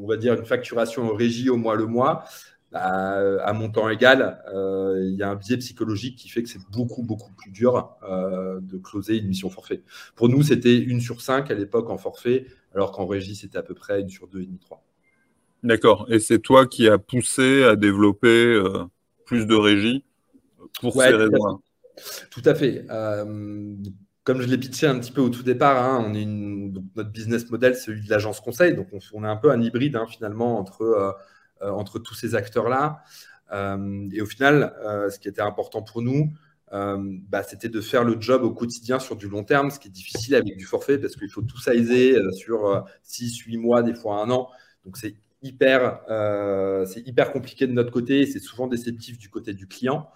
on 0.00 0.06
va 0.06 0.16
dire, 0.16 0.34
une 0.34 0.44
facturation 0.44 1.04
en 1.04 1.14
régie 1.14 1.50
au 1.50 1.56
mois 1.56 1.76
le 1.76 1.86
mois. 1.86 2.24
Bah, 2.70 3.40
à 3.44 3.52
montant 3.54 3.88
égal, 3.88 4.42
euh, 4.52 5.02
il 5.02 5.14
y 5.14 5.22
a 5.22 5.30
un 5.30 5.36
biais 5.36 5.56
psychologique 5.56 6.16
qui 6.16 6.28
fait 6.28 6.42
que 6.42 6.50
c'est 6.50 6.60
beaucoup, 6.70 7.02
beaucoup 7.02 7.32
plus 7.32 7.50
dur 7.50 7.96
euh, 8.02 8.60
de 8.60 8.76
closer 8.76 9.16
une 9.16 9.26
mission 9.26 9.48
forfait. 9.48 9.82
Pour 10.14 10.28
nous, 10.28 10.42
c'était 10.42 10.76
une 10.76 11.00
sur 11.00 11.22
cinq 11.22 11.50
à 11.50 11.54
l'époque 11.54 11.88
en 11.88 11.96
forfait, 11.96 12.46
alors 12.74 12.92
qu'en 12.92 13.06
régie, 13.06 13.36
c'était 13.36 13.56
à 13.56 13.62
peu 13.62 13.72
près 13.72 14.02
une 14.02 14.10
sur 14.10 14.28
deux 14.28 14.42
et 14.42 14.46
demi, 14.46 14.58
trois. 14.58 14.84
D'accord. 15.62 16.06
Et 16.10 16.18
c'est 16.18 16.40
toi 16.40 16.66
qui 16.66 16.88
as 16.88 16.98
poussé 16.98 17.64
à 17.64 17.74
développer 17.74 18.28
euh, 18.44 18.84
plus 19.24 19.46
de 19.46 19.54
régie 19.54 20.04
pour 20.80 20.92
ces 20.94 21.08
raisons 21.08 21.60
Tout 22.30 22.42
à 22.44 22.54
fait. 22.54 22.86
comme 24.24 24.42
je 24.42 24.46
l'ai 24.46 24.58
pitché 24.58 24.86
un 24.86 24.98
petit 24.98 25.12
peu 25.12 25.20
au 25.20 25.30
tout 25.30 25.42
départ, 25.42 25.82
hein, 25.82 26.04
on 26.06 26.14
est 26.14 26.26
notre 26.26 27.10
business 27.10 27.50
model, 27.50 27.74
c'est 27.74 27.86
celui 27.86 28.04
de 28.04 28.10
l'agence 28.10 28.40
conseil. 28.40 28.74
Donc, 28.74 28.88
on, 28.92 28.98
on, 29.14 29.24
est 29.24 29.28
un 29.28 29.36
peu 29.36 29.50
un 29.50 29.60
hybride 29.60 29.96
hein, 29.96 30.06
finalement 30.06 30.58
entre 30.58 31.16
euh, 31.62 31.70
entre 31.70 31.98
tous 31.98 32.14
ces 32.14 32.36
acteurs-là. 32.36 33.02
Euh, 33.52 34.08
et 34.12 34.20
au 34.20 34.26
final, 34.26 34.74
euh, 34.84 35.10
ce 35.10 35.18
qui 35.18 35.28
était 35.28 35.40
important 35.40 35.82
pour 35.82 36.02
nous, 36.02 36.32
bah, 36.70 37.42
c'était 37.42 37.70
de 37.70 37.80
faire 37.80 38.04
le 38.04 38.20
job 38.20 38.42
au 38.42 38.52
quotidien 38.52 38.98
sur 38.98 39.16
du 39.16 39.26
long 39.28 39.42
terme, 39.42 39.70
ce 39.70 39.78
qui 39.80 39.88
est 39.88 39.90
difficile 39.90 40.34
avec 40.34 40.54
du 40.56 40.66
forfait 40.66 40.98
parce 40.98 41.16
qu'il 41.16 41.30
faut 41.30 41.40
tout 41.40 41.58
sizer 41.58 42.18
sur 42.32 42.84
6, 43.02 43.38
8 43.38 43.56
mois, 43.56 43.82
des 43.82 43.94
fois 43.94 44.20
un 44.22 44.30
an. 44.30 44.50
Donc 44.84 44.98
c'est 44.98 45.14
hyper, 45.42 46.00
c'est 46.86 47.06
hyper 47.06 47.32
compliqué 47.32 47.66
de 47.66 47.72
notre 47.72 47.90
côté 47.90 48.26
c'est 48.26 48.38
souvent 48.38 48.66
déceptif 48.66 49.16
du 49.16 49.30
côté 49.30 49.54
du 49.54 49.66
client. 49.66 50.10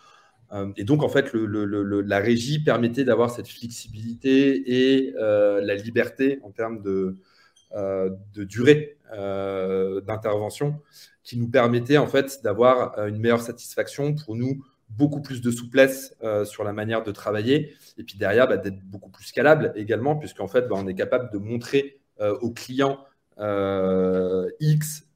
Et 0.76 0.84
donc, 0.84 1.02
en 1.02 1.08
fait, 1.08 1.32
la 1.32 2.18
régie 2.18 2.62
permettait 2.62 3.04
d'avoir 3.04 3.30
cette 3.30 3.48
flexibilité 3.48 4.62
et 4.66 5.12
la 5.14 5.74
liberté 5.74 6.40
en 6.42 6.50
termes 6.50 6.82
de, 6.82 7.16
de 7.74 8.44
durée 8.44 8.98
d'intervention 9.10 10.80
qui 11.22 11.38
nous 11.38 11.48
permettait 11.48 11.98
en 11.98 12.06
fait 12.06 12.40
d'avoir 12.42 12.98
euh, 12.98 13.06
une 13.08 13.18
meilleure 13.18 13.40
satisfaction 13.40 14.14
pour 14.14 14.34
nous, 14.36 14.64
beaucoup 14.88 15.22
plus 15.22 15.40
de 15.40 15.50
souplesse 15.50 16.16
euh, 16.22 16.44
sur 16.44 16.64
la 16.64 16.72
manière 16.72 17.02
de 17.02 17.12
travailler 17.12 17.74
et 17.96 18.04
puis 18.04 18.18
derrière 18.18 18.48
bah, 18.48 18.56
d'être 18.56 18.82
beaucoup 18.84 19.10
plus 19.10 19.24
scalable 19.24 19.72
également 19.76 20.16
puisqu'en 20.16 20.48
fait 20.48 20.62
bah, 20.68 20.76
on 20.76 20.86
est 20.86 20.94
capable 20.94 21.32
de 21.32 21.38
montrer 21.38 22.00
euh, 22.20 22.36
aux 22.40 22.50
clients 22.50 23.04
X 24.60 25.08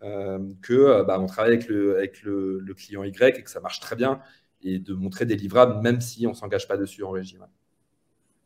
que 0.63 1.05
bah, 1.05 1.19
on 1.21 1.27
travaille 1.27 1.53
avec, 1.53 1.69
le, 1.69 1.97
avec 1.97 2.23
le, 2.23 2.75
client 2.75 3.05
Y 3.05 3.39
et 3.39 3.43
que 3.43 3.51
ça 3.51 3.61
marche 3.61 3.79
très 3.79 3.95
bien 3.95 4.21
et 4.63 4.79
de 4.79 4.95
montrer 4.95 5.27
des 5.27 5.37
livrables 5.37 5.81
même 5.83 6.01
si 6.01 6.27
on 6.27 6.35
s'engage 6.35 6.67
pas 6.67 6.77
dessus 6.77 7.03
en 7.05 7.11
régime. 7.11 7.47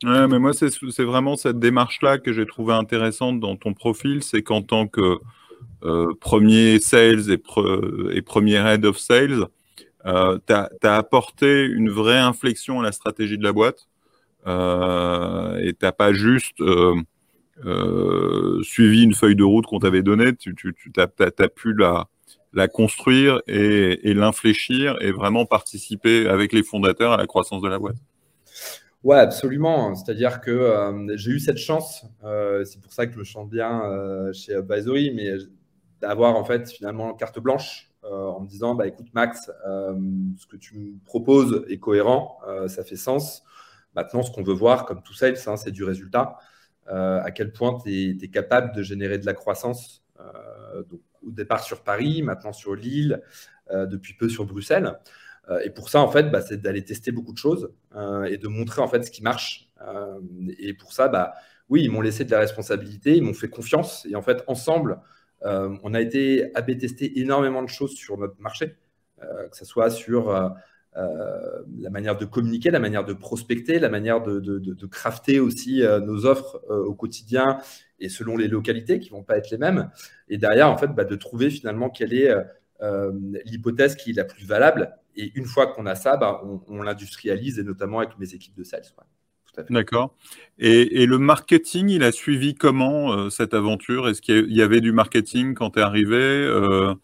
Ouais, 0.02 0.26
mais 0.28 0.38
moi, 0.38 0.52
c'est 0.54 1.04
vraiment 1.04 1.36
cette 1.36 1.58
démarche-là 1.58 2.18
que 2.18 2.32
j'ai 2.32 2.46
trouvé 2.46 2.72
intéressante 2.72 3.38
dans 3.38 3.56
ton 3.56 3.74
profil. 3.74 4.22
C'est 4.22 4.42
qu'en 4.42 4.62
tant 4.62 4.86
que 4.86 5.18
euh, 5.82 6.14
premier 6.20 6.78
sales 6.78 7.30
et, 7.30 8.22
premier 8.22 8.54
head 8.54 8.86
of 8.86 8.98
sales, 8.98 9.46
euh, 10.06 10.38
tu 10.46 10.54
as, 10.54 10.96
apporté 10.96 11.66
une 11.66 11.90
vraie 11.90 12.18
inflexion 12.18 12.80
à 12.80 12.82
la 12.82 12.92
stratégie 12.92 13.36
de 13.36 13.44
la 13.44 13.52
boîte 13.52 13.88
euh, 14.46 15.58
et 15.58 15.74
tu 15.74 15.86
pas 15.92 16.14
juste 16.14 16.62
euh, 17.66 18.62
suivi 18.62 19.02
une 19.02 19.14
feuille 19.14 19.36
de 19.36 19.44
route 19.44 19.66
qu'on 19.66 19.80
t'avait 19.80 20.02
donnée, 20.02 20.34
tu, 20.34 20.54
tu, 20.54 20.74
tu 20.74 20.90
as, 20.96 21.08
as, 21.18 21.48
pu 21.48 21.74
la, 21.74 22.08
la 22.52 22.68
construire 22.68 23.40
et, 23.46 24.14
l'infléchir 24.14 24.96
et 25.00 25.12
vraiment 25.12 25.46
participer 25.46 26.28
avec 26.28 26.52
les 26.52 26.62
fondateurs 26.62 27.12
à 27.12 27.16
la 27.16 27.26
croissance 27.26 27.62
de 27.62 27.68
la 27.68 27.78
boîte. 27.78 27.96
Ouais, 29.02 29.18
absolument. 29.18 29.94
C'est-à-dire 29.94 30.40
que 30.40 30.50
euh, 30.50 31.16
j'ai 31.16 31.30
eu 31.30 31.40
cette 31.40 31.56
chance. 31.56 32.04
Euh, 32.24 32.64
c'est 32.64 32.80
pour 32.80 32.92
ça 32.92 33.06
que 33.06 33.14
je 33.14 33.22
chante 33.22 33.48
bien 33.48 33.82
euh, 33.84 34.32
chez 34.32 34.54
Advisory, 34.54 35.12
mais 35.14 35.30
d'avoir 36.00 36.36
en 36.36 36.44
fait 36.44 36.70
finalement 36.70 37.14
carte 37.14 37.38
blanche 37.38 37.86
en 38.02 38.40
me 38.40 38.48
disant 38.48 38.74
bah 38.74 38.86
écoute 38.86 39.08
Max, 39.12 39.50
ce 39.66 40.46
que 40.46 40.56
tu 40.56 40.78
me 40.78 41.04
proposes 41.04 41.66
est 41.68 41.76
cohérent, 41.76 42.38
ça 42.66 42.82
fait 42.82 42.96
sens. 42.96 43.44
Maintenant, 43.94 44.22
ce 44.22 44.32
qu'on 44.32 44.42
veut 44.42 44.54
voir, 44.54 44.86
comme 44.86 45.02
tout 45.02 45.12
sales, 45.12 45.36
hein, 45.46 45.56
c'est 45.58 45.70
du 45.70 45.84
résultat. 45.84 46.38
à 46.86 47.30
quel 47.30 47.52
point 47.52 47.76
tu 47.84 48.18
es, 48.22 48.28
capable 48.28 48.74
de 48.74 48.82
générer 48.82 49.18
de 49.18 49.26
la 49.26 49.34
croissance. 49.34 50.02
Donc, 50.88 51.00
au 51.26 51.30
départ 51.30 51.62
sur 51.62 51.82
Paris, 51.82 52.22
maintenant 52.22 52.52
sur 52.52 52.74
Lille, 52.74 53.22
depuis 53.70 54.14
peu 54.14 54.28
sur 54.28 54.44
Bruxelles. 54.44 54.96
Euh, 55.50 55.60
et 55.64 55.70
pour 55.70 55.88
ça, 55.88 56.00
en 56.00 56.08
fait, 56.10 56.30
bah, 56.30 56.42
c'est 56.42 56.60
d'aller 56.60 56.84
tester 56.84 57.12
beaucoup 57.12 57.32
de 57.32 57.38
choses 57.38 57.72
euh, 57.96 58.24
et 58.24 58.36
de 58.36 58.48
montrer 58.48 58.82
en 58.82 58.88
fait 58.88 59.02
ce 59.02 59.10
qui 59.10 59.22
marche. 59.22 59.68
Euh, 59.82 60.20
et 60.58 60.74
pour 60.74 60.92
ça, 60.92 61.08
bah, 61.08 61.34
oui, 61.68 61.82
ils 61.84 61.90
m'ont 61.90 62.00
laissé 62.00 62.24
de 62.24 62.30
la 62.30 62.38
responsabilité, 62.38 63.16
ils 63.16 63.22
m'ont 63.22 63.34
fait 63.34 63.48
confiance. 63.48 64.06
Et 64.06 64.16
en 64.16 64.22
fait, 64.22 64.42
ensemble, 64.46 65.00
on 65.42 65.94
a 65.94 66.00
été 66.02 66.54
AB 66.54 66.76
tester 66.76 67.18
énormément 67.20 67.62
de 67.62 67.68
choses 67.68 67.94
sur 67.94 68.18
notre 68.18 68.38
marché, 68.40 68.76
que 69.20 69.56
ce 69.56 69.64
soit 69.64 69.88
sur 69.88 70.54
la 70.96 71.90
manière 71.90 72.16
de 72.16 72.24
communiquer, 72.24 72.70
la 72.70 72.80
manière 72.80 73.04
de 73.04 73.12
prospecter, 73.12 73.78
la 73.78 73.88
manière 73.88 74.22
de, 74.22 74.86
crafter 74.86 75.40
aussi 75.40 75.82
nos 76.04 76.26
offres 76.26 76.62
au 76.68 76.94
quotidien 76.94 77.58
et 78.00 78.08
selon 78.08 78.36
les 78.36 78.48
localités 78.48 78.98
qui 78.98 79.10
vont 79.10 79.22
pas 79.22 79.36
être 79.38 79.50
les 79.50 79.58
mêmes. 79.58 79.90
Et 80.28 80.36
derrière, 80.36 80.68
en 80.68 80.76
fait, 80.76 80.88
bah, 80.88 81.04
de 81.04 81.14
trouver 81.14 81.48
finalement 81.50 81.90
quelle 81.90 82.12
est 82.12 82.34
l'hypothèse 83.44 83.94
qui 83.94 84.10
est 84.10 84.14
la 84.14 84.24
plus 84.24 84.44
valable 84.44 84.96
et 85.16 85.32
une 85.34 85.44
fois 85.44 85.66
qu'on 85.66 85.86
a 85.86 85.94
ça, 85.94 86.16
bah, 86.16 86.42
on, 86.68 86.82
l'industrialise, 86.82 87.58
et 87.58 87.62
notamment 87.62 87.98
avec 87.98 88.18
mes 88.18 88.34
équipes 88.34 88.56
de 88.56 88.64
sales. 88.64 88.84
D'accord. 89.68 90.16
Et, 90.58 91.06
le 91.06 91.18
marketing, 91.18 91.88
il 91.88 92.04
a 92.04 92.12
suivi 92.12 92.54
comment 92.54 93.12
euh, 93.12 93.30
cette 93.30 93.52
aventure? 93.52 94.08
Est-ce 94.08 94.22
qu'il 94.22 94.52
y 94.52 94.62
avait 94.62 94.80
du 94.80 94.92
marketing 94.92 95.54
quand 95.54 95.70
tu 95.70 95.80
es 95.80 95.82
arrivé 95.82 96.16
euh, 96.16 96.94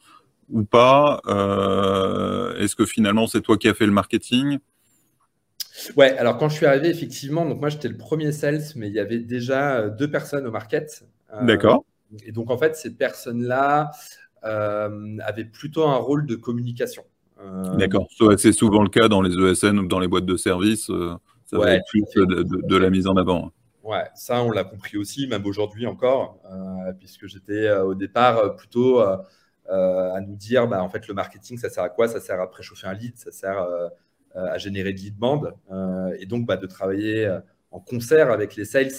ou 0.51 0.65
pas 0.65 1.21
euh, 1.27 2.57
Est-ce 2.59 2.77
que 2.77 2.87
finalement 2.87 3.27
c'est 3.27 3.41
toi 3.41 3.57
qui 3.57 3.69
as 3.69 3.75
fait 3.75 3.87
le 3.87 3.93
marketing? 3.93 4.59
Ouais, 5.97 6.17
alors 6.17 6.39
quand 6.39 6.49
je 6.49 6.57
suis 6.57 6.67
arrivé, 6.67 6.89
effectivement, 6.89 7.45
donc 7.45 7.61
moi 7.61 7.69
j'étais 7.69 7.89
le 7.89 7.97
premier 7.97 8.33
sales, 8.33 8.63
mais 8.77 8.89
il 8.89 8.95
y 8.95 9.01
avait 9.01 9.19
déjà 9.19 9.89
deux 9.89 10.11
personnes 10.11 10.47
au 10.47 10.51
market. 10.51 11.05
D'accord. 11.43 11.85
Et 12.25 12.33
donc 12.33 12.51
en 12.51 12.57
fait, 12.57 12.77
ces 12.77 12.95
personnes-là 12.95 13.91
avaient 14.43 15.45
plutôt 15.45 15.85
un 15.85 15.97
rôle 15.97 16.25
de 16.25 16.37
communication. 16.37 17.05
Euh, 17.41 17.77
D'accord. 17.77 18.09
C'est 18.39 18.53
souvent 18.53 18.83
le 18.83 18.89
cas 18.89 19.09
dans 19.09 19.23
les 19.23 19.35
ESN 19.35 19.79
ou 19.79 19.87
dans 19.87 19.99
les 19.99 20.09
boîtes 20.09 20.27
de 20.27 20.37
services. 20.37 20.91
Euh, 20.91 21.15
ça 21.45 21.59
va 21.59 21.73
être 21.73 21.85
plus 21.89 22.03
de, 22.17 22.77
la 22.77 22.91
mise 22.91 23.07
en 23.07 23.17
avant. 23.17 23.53
Ouais, 23.85 24.05
ça, 24.15 24.43
on 24.43 24.51
l'a 24.51 24.65
compris 24.65 24.97
aussi, 24.97 25.29
même 25.29 25.47
aujourd'hui 25.47 25.87
encore, 25.87 26.41
euh, 26.51 26.93
puisque 26.99 27.29
j'étais 27.29 27.71
au 27.71 27.95
départ 27.95 28.57
plutôt 28.57 29.01
à 29.69 30.21
nous 30.21 30.37
dire, 30.37 30.67
bah, 30.69 30.83
en 30.83 30.89
fait, 30.89 31.09
le 31.09 31.15
marketing, 31.15 31.59
ça 31.59 31.69
sert 31.69 31.85
à 31.85 31.89
quoi? 31.89 32.09
Ça 32.09 32.21
sert 32.21 32.41
à 32.41 32.51
préchauffer 32.51 32.87
un 32.87 32.95
lead, 32.95 33.17
ça 33.17 33.33
sert 33.33 33.67
à 34.35 34.59
générer 34.59 34.93
de 34.93 34.99
lead 34.99 35.17
band, 35.17 35.43
et 36.19 36.27
donc 36.27 36.47
bah, 36.47 36.57
de 36.57 36.67
travailler 36.67 37.39
en 37.71 37.81
concert 37.81 38.31
avec 38.31 38.57
les 38.57 38.65
sales 38.65 38.93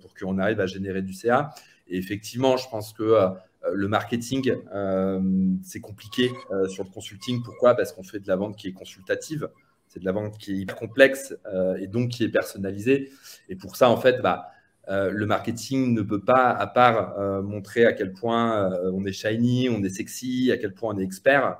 pour 0.00 0.14
qu'on 0.14 0.38
arrive 0.38 0.60
à 0.60 0.66
générer 0.66 1.02
du 1.02 1.12
CA. 1.12 1.50
Et 1.88 1.98
effectivement, 1.98 2.56
je 2.56 2.68
pense 2.68 2.92
que 2.92 3.32
euh, 3.64 3.70
le 3.74 3.88
marketing, 3.88 4.54
euh, 4.74 5.20
c'est 5.62 5.80
compliqué 5.80 6.30
euh, 6.50 6.68
sur 6.68 6.84
le 6.84 6.90
consulting. 6.90 7.42
Pourquoi? 7.42 7.74
Parce 7.74 7.92
qu'on 7.92 8.02
fait 8.02 8.20
de 8.20 8.28
la 8.28 8.36
vente 8.36 8.56
qui 8.56 8.68
est 8.68 8.72
consultative. 8.72 9.48
C'est 9.88 10.00
de 10.00 10.04
la 10.04 10.12
vente 10.12 10.38
qui 10.38 10.52
est 10.52 10.56
hyper 10.56 10.76
complexe 10.76 11.36
et 11.78 11.86
donc 11.86 12.12
qui 12.12 12.24
est 12.24 12.30
personnalisée. 12.30 13.10
Et 13.50 13.56
pour 13.56 13.76
ça, 13.76 13.90
en 13.90 13.98
fait, 13.98 14.22
bah, 14.22 14.46
le 14.88 15.24
marketing 15.26 15.94
ne 15.94 16.02
peut 16.02 16.20
pas, 16.20 16.50
à 16.50 16.66
part 16.66 17.42
montrer 17.42 17.86
à 17.86 17.92
quel 17.92 18.12
point 18.12 18.70
on 18.92 19.04
est 19.04 19.12
shiny, 19.12 19.68
on 19.68 19.82
est 19.82 19.88
sexy, 19.88 20.50
à 20.52 20.56
quel 20.56 20.74
point 20.74 20.94
on 20.94 20.98
est 20.98 21.04
expert, 21.04 21.58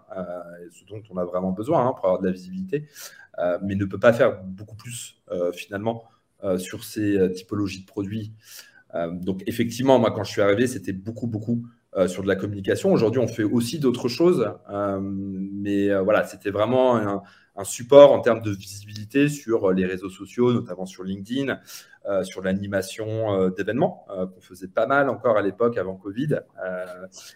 ce 0.71 0.85
dont 0.87 1.03
on 1.11 1.17
a 1.17 1.25
vraiment 1.25 1.53
besoin 1.53 1.87
hein, 1.87 1.93
pour 1.97 2.07
avoir 2.07 2.21
de 2.21 2.27
la 2.27 2.33
visibilité, 2.33 2.89
mais 3.63 3.77
ne 3.77 3.85
peut 3.85 3.99
pas 3.99 4.13
faire 4.13 4.43
beaucoup 4.43 4.75
plus 4.75 5.23
finalement 5.55 6.05
sur 6.59 6.85
ces 6.85 7.33
typologies 7.33 7.83
de 7.83 7.87
produits. 7.87 8.33
donc 9.13 9.43
effectivement, 9.47 9.99
moi 9.99 10.11
quand 10.11 10.25
je 10.25 10.31
suis 10.31 10.43
arrivé, 10.43 10.67
c'était 10.67 10.93
beaucoup, 10.93 11.29
beaucoup 11.29 11.63
euh, 11.95 12.09
sur 12.09 12.23
de 12.23 12.29
la 12.29 12.37
communication. 12.37 12.91
Aujourd'hui, 12.91 13.21
on 13.21 13.29
fait 13.29 13.43
aussi 13.43 13.79
d'autres 13.79 14.09
choses, 14.09 14.51
euh, 14.71 14.99
mais 15.03 15.91
euh, 15.91 16.01
voilà, 16.01 16.25
c'était 16.25 16.49
vraiment 16.49 17.23
un, 17.57 17.65
support 17.65 18.13
en 18.13 18.21
termes 18.21 18.43
de 18.43 18.51
visibilité 18.51 19.29
sur 19.29 19.73
les 19.73 19.87
réseaux 19.87 20.11
sociaux, 20.11 20.53
notamment 20.53 20.87
sur 20.87 21.05
LinkedIn, 21.05 21.59
sur 22.25 22.43
l'animation 22.43 23.49
d'événements 23.51 24.07
qu'on 24.09 24.41
faisait 24.41 24.67
pas 24.67 24.87
mal 24.87 25.09
encore 25.09 25.37
à 25.37 25.43
l'époque 25.43 25.79
avant 25.79 25.95
Covid 25.95 26.41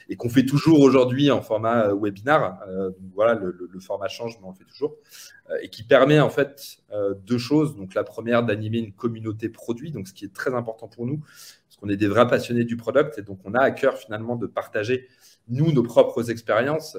et 0.08 0.16
qu'on 0.16 0.28
fait 0.28 0.44
toujours 0.44 0.80
aujourd'hui 0.80 1.30
en 1.30 1.40
format 1.40 1.94
webinar. 1.94 2.58
voilà, 3.14 3.35
le, 3.35 3.68
le, 3.70 3.80
format 3.80 4.08
change, 4.08 4.38
mais 4.40 4.46
on 4.46 4.50
le 4.50 4.56
fait 4.56 4.64
toujours 4.64 4.96
et 5.62 5.68
qui 5.68 5.85
permet 5.85 6.18
en 6.18 6.30
fait 6.30 6.78
deux 7.25 7.38
choses. 7.38 7.76
Donc 7.76 7.94
la 7.94 8.02
première, 8.02 8.42
d'animer 8.42 8.78
une 8.78 8.92
communauté 8.92 9.49
produit, 9.49 9.92
donc 9.92 10.08
ce 10.08 10.12
qui 10.12 10.25
est 10.25 10.35
très 10.35 10.52
important 10.52 10.88
pour 10.88 11.06
nous, 11.06 11.18
parce 11.20 11.76
qu'on 11.80 11.88
est 11.88 11.96
des 11.96 12.08
vrais 12.08 12.26
passionnés 12.26 12.64
du 12.64 12.76
product 12.76 13.18
et 13.18 13.23
donc 13.23 13.38
on 13.44 13.54
a 13.54 13.61
à 13.61 13.70
cœur 13.70 13.96
finalement 13.99 14.35
de 14.35 14.46
partager 14.46 15.06
nous, 15.49 15.73
nos 15.73 15.82
propres 15.82 16.30
expériences, 16.30 16.99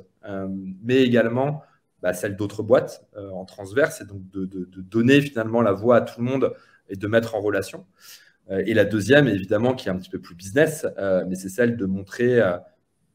mais 0.84 1.02
également 1.04 1.64
bah, 2.02 2.14
celles 2.14 2.36
d'autres 2.36 2.64
boîtes 2.64 3.06
en 3.16 3.46
transverse, 3.46 4.02
et 4.02 4.06
donc 4.06 4.22
de, 4.32 4.68
donner 4.82 5.22
finalement 5.22 5.62
la 5.62 5.72
voix 5.72 5.98
à 5.98 6.02
tout 6.02 6.20
le 6.20 6.26
monde 6.26 6.54
et 6.90 6.96
de 6.96 7.08
mettre 7.08 7.36
en 7.36 7.42
relation. 7.42 7.86
et 8.50 8.74
la 8.74 8.86
deuxième, 8.86 9.28
évidemment, 9.28 9.74
qui 9.74 9.90
est 9.90 9.92
un 9.92 9.98
petit 9.98 10.10
peu 10.10 10.20
plus 10.20 10.36
business, 10.36 10.86
mais 11.28 11.36
c'est 11.36 11.50
celle 11.50 11.76
de 11.76 11.86
montrer 11.86 12.40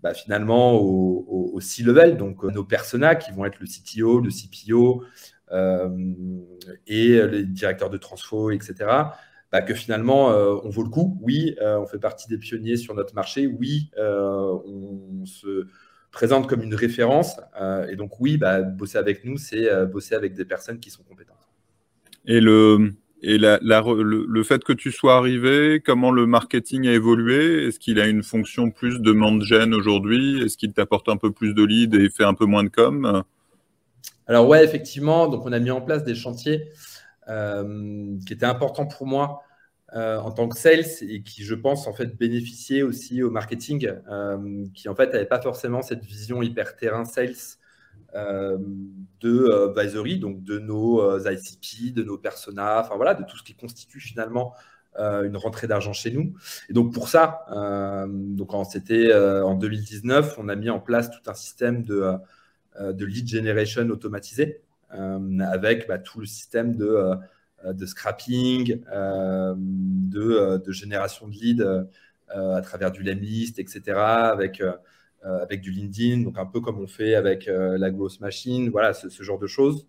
bah, 0.03 0.15
finalement 0.15 0.75
au, 0.75 1.61
C-level, 1.61 2.17
donc 2.17 2.43
nos 2.43 2.65
personas 2.65 3.15
qui 3.15 3.31
vont 3.31 3.45
être 3.45 3.61
le 3.61 3.67
CTO, 3.67 4.21
le 4.21 4.31
CPO 4.31 5.05
et 6.87 7.23
les 7.27 7.45
directeurs 7.45 7.91
de 7.91 7.99
transfo, 7.99 8.51
etc 8.51 9.05
bah, 9.53 9.61
que 9.61 9.75
finalement, 9.75 10.33
euh, 10.33 10.57
on 10.65 10.71
vaut 10.71 10.83
le 10.83 10.89
coup. 10.89 11.19
Oui, 11.21 11.55
euh, 11.61 11.79
on 11.79 11.87
fait 11.87 11.99
partie 11.99 12.27
des 12.27 12.39
pionniers 12.39 12.79
sur 12.79 12.95
notre 12.95 13.15
marché. 13.15 13.47
Oui, 13.47 13.91
euh, 13.99 14.59
on 14.65 15.27
se 15.27 15.67
présente 16.13 16.49
comme 16.49 16.63
une 16.63 16.75
référence. 16.75 17.41
et 17.89 17.97
donc, 17.97 18.21
oui, 18.21 18.37
bah, 18.37 18.63
bosser 18.63 18.99
avec 18.99 19.25
nous, 19.25 19.39
c'est 19.39 19.69
bosser 19.87 20.15
avec 20.15 20.35
des 20.35 20.45
personnes 20.45 20.79
qui 20.79 20.91
sont 20.91 21.03
compétentes. 21.03 21.49
Et 22.27 22.41
le, 22.41 22.93
et 23.23 23.39
la, 23.39 23.59
le, 23.63 24.43
fait 24.43 24.65
que 24.65 24.73
tu 24.73 24.91
sois 24.91 25.17
arrivé, 25.17 25.81
comment 25.85 26.11
le 26.11 26.27
marketing 26.27 26.89
a 26.89 26.93
évolué? 26.93 27.69
Est-ce 27.69 27.79
qu'il 27.79 28.01
a 28.01 28.09
une 28.09 28.25
fonction 28.25 28.71
plus 28.71 29.01
de 29.01 29.15
gen 29.41 29.75
aujourd'hui? 29.75 30.43
Est-ce 30.43 30.57
qu'il 30.57 30.73
t'apporte 30.73 31.09
un 31.09 31.17
peu 31.17 31.31
plus 31.31 31.55
de 31.55 31.65
leads 31.65 31.97
et 31.97 32.11
fait 32.11 32.25
un 32.25 32.35
peu 32.35 32.47
moins 32.47 32.65
de 32.65 32.69
com? 32.69 33.23
Alors 34.27 34.49
ouais, 34.49 34.65
effectivement. 34.65 35.29
Donc 35.29 35.47
on 35.47 35.53
a 35.53 35.61
mis 35.61 35.71
en 35.71 35.81
place 35.81 36.03
des 36.03 36.17
chantiers 36.17 36.73
euh, 37.29 38.17
qui 38.27 38.33
était 38.33 38.47
important 38.47 38.87
pour 38.87 39.07
moi 39.07 39.43
euh, 39.95 40.19
en 40.19 40.31
tant 40.31 40.49
que 40.49 40.57
sales 40.57 40.85
et 41.03 41.23
qui, 41.23 41.45
je 41.45 41.55
pense, 41.55 41.87
en 41.87 41.93
fait, 41.93 42.17
bénéficiait 42.17 42.83
aussi 42.83 43.23
au 43.23 43.31
marketing, 43.31 43.93
euh, 44.11 44.65
qui 44.75 44.89
en 44.89 44.95
fait 44.95 45.13
n'avait 45.13 45.27
pas 45.27 45.41
forcément 45.41 45.83
cette 45.83 46.05
vision 46.05 46.43
hyper 46.43 46.77
terrain 46.77 47.05
sales 47.05 47.35
de 48.15 49.71
advisory, 49.71 50.19
donc 50.19 50.43
de 50.43 50.59
nos 50.59 51.19
ICP, 51.19 51.95
de 51.95 52.03
nos 52.03 52.19
personas, 52.19 52.83
enfin 52.83 52.97
voilà, 52.97 53.15
de 53.15 53.25
tout 53.25 53.39
ce 53.39 53.43
qui 53.43 53.55
constitue 53.55 54.01
finalement 54.01 54.55
une 54.99 55.35
rentrée 55.39 55.67
d'argent 55.67 55.95
chez 55.95 56.11
nous. 56.11 56.35
Et 56.69 56.75
donc 56.75 56.93
pour 56.93 57.09
ça, 57.09 57.47
donc 58.07 58.51
c'était 58.71 59.15
en 59.15 59.55
2019, 59.55 60.37
on 60.37 60.51
a 60.51 60.57
mis 60.57 60.69
en 60.69 60.79
place 60.79 61.11
tout 61.11 61.31
un 61.31 61.33
système 61.33 61.85
de, 61.85 62.13
de 62.79 63.05
lead 63.07 63.27
generation 63.27 63.89
automatisé. 63.89 64.61
Euh, 64.95 65.41
avec 65.41 65.89
bah, 65.89 65.99
tout 65.99 66.21
le 66.21 66.27
système 66.27 66.77
de, 66.77 66.85
euh, 66.85 67.15
de 67.67 67.87
scrapping, 67.87 68.81
euh, 68.93 69.55
de, 69.57 70.63
de, 70.65 70.73
génération 70.73 71.29
de 71.29 71.33
leads 71.33 71.87
à 72.29 72.63
travers 72.63 72.91
du 72.91 73.03
Lemlist, 73.03 73.59
etc., 73.59 73.83
avec, 73.99 74.63
avec 75.23 75.61
du 75.61 75.71
LinkedIn, 75.71 76.23
donc 76.23 76.39
un 76.39 76.47
peu 76.47 76.61
comme 76.61 76.81
on 76.81 76.87
fait 76.87 77.15
avec 77.15 77.47
la 77.47 77.91
Growth 77.91 78.21
Machine, 78.21 78.71
voilà, 78.71 78.95
ce, 78.95 79.23
genre 79.23 79.39
de 79.39 79.47
choses. 79.47 79.87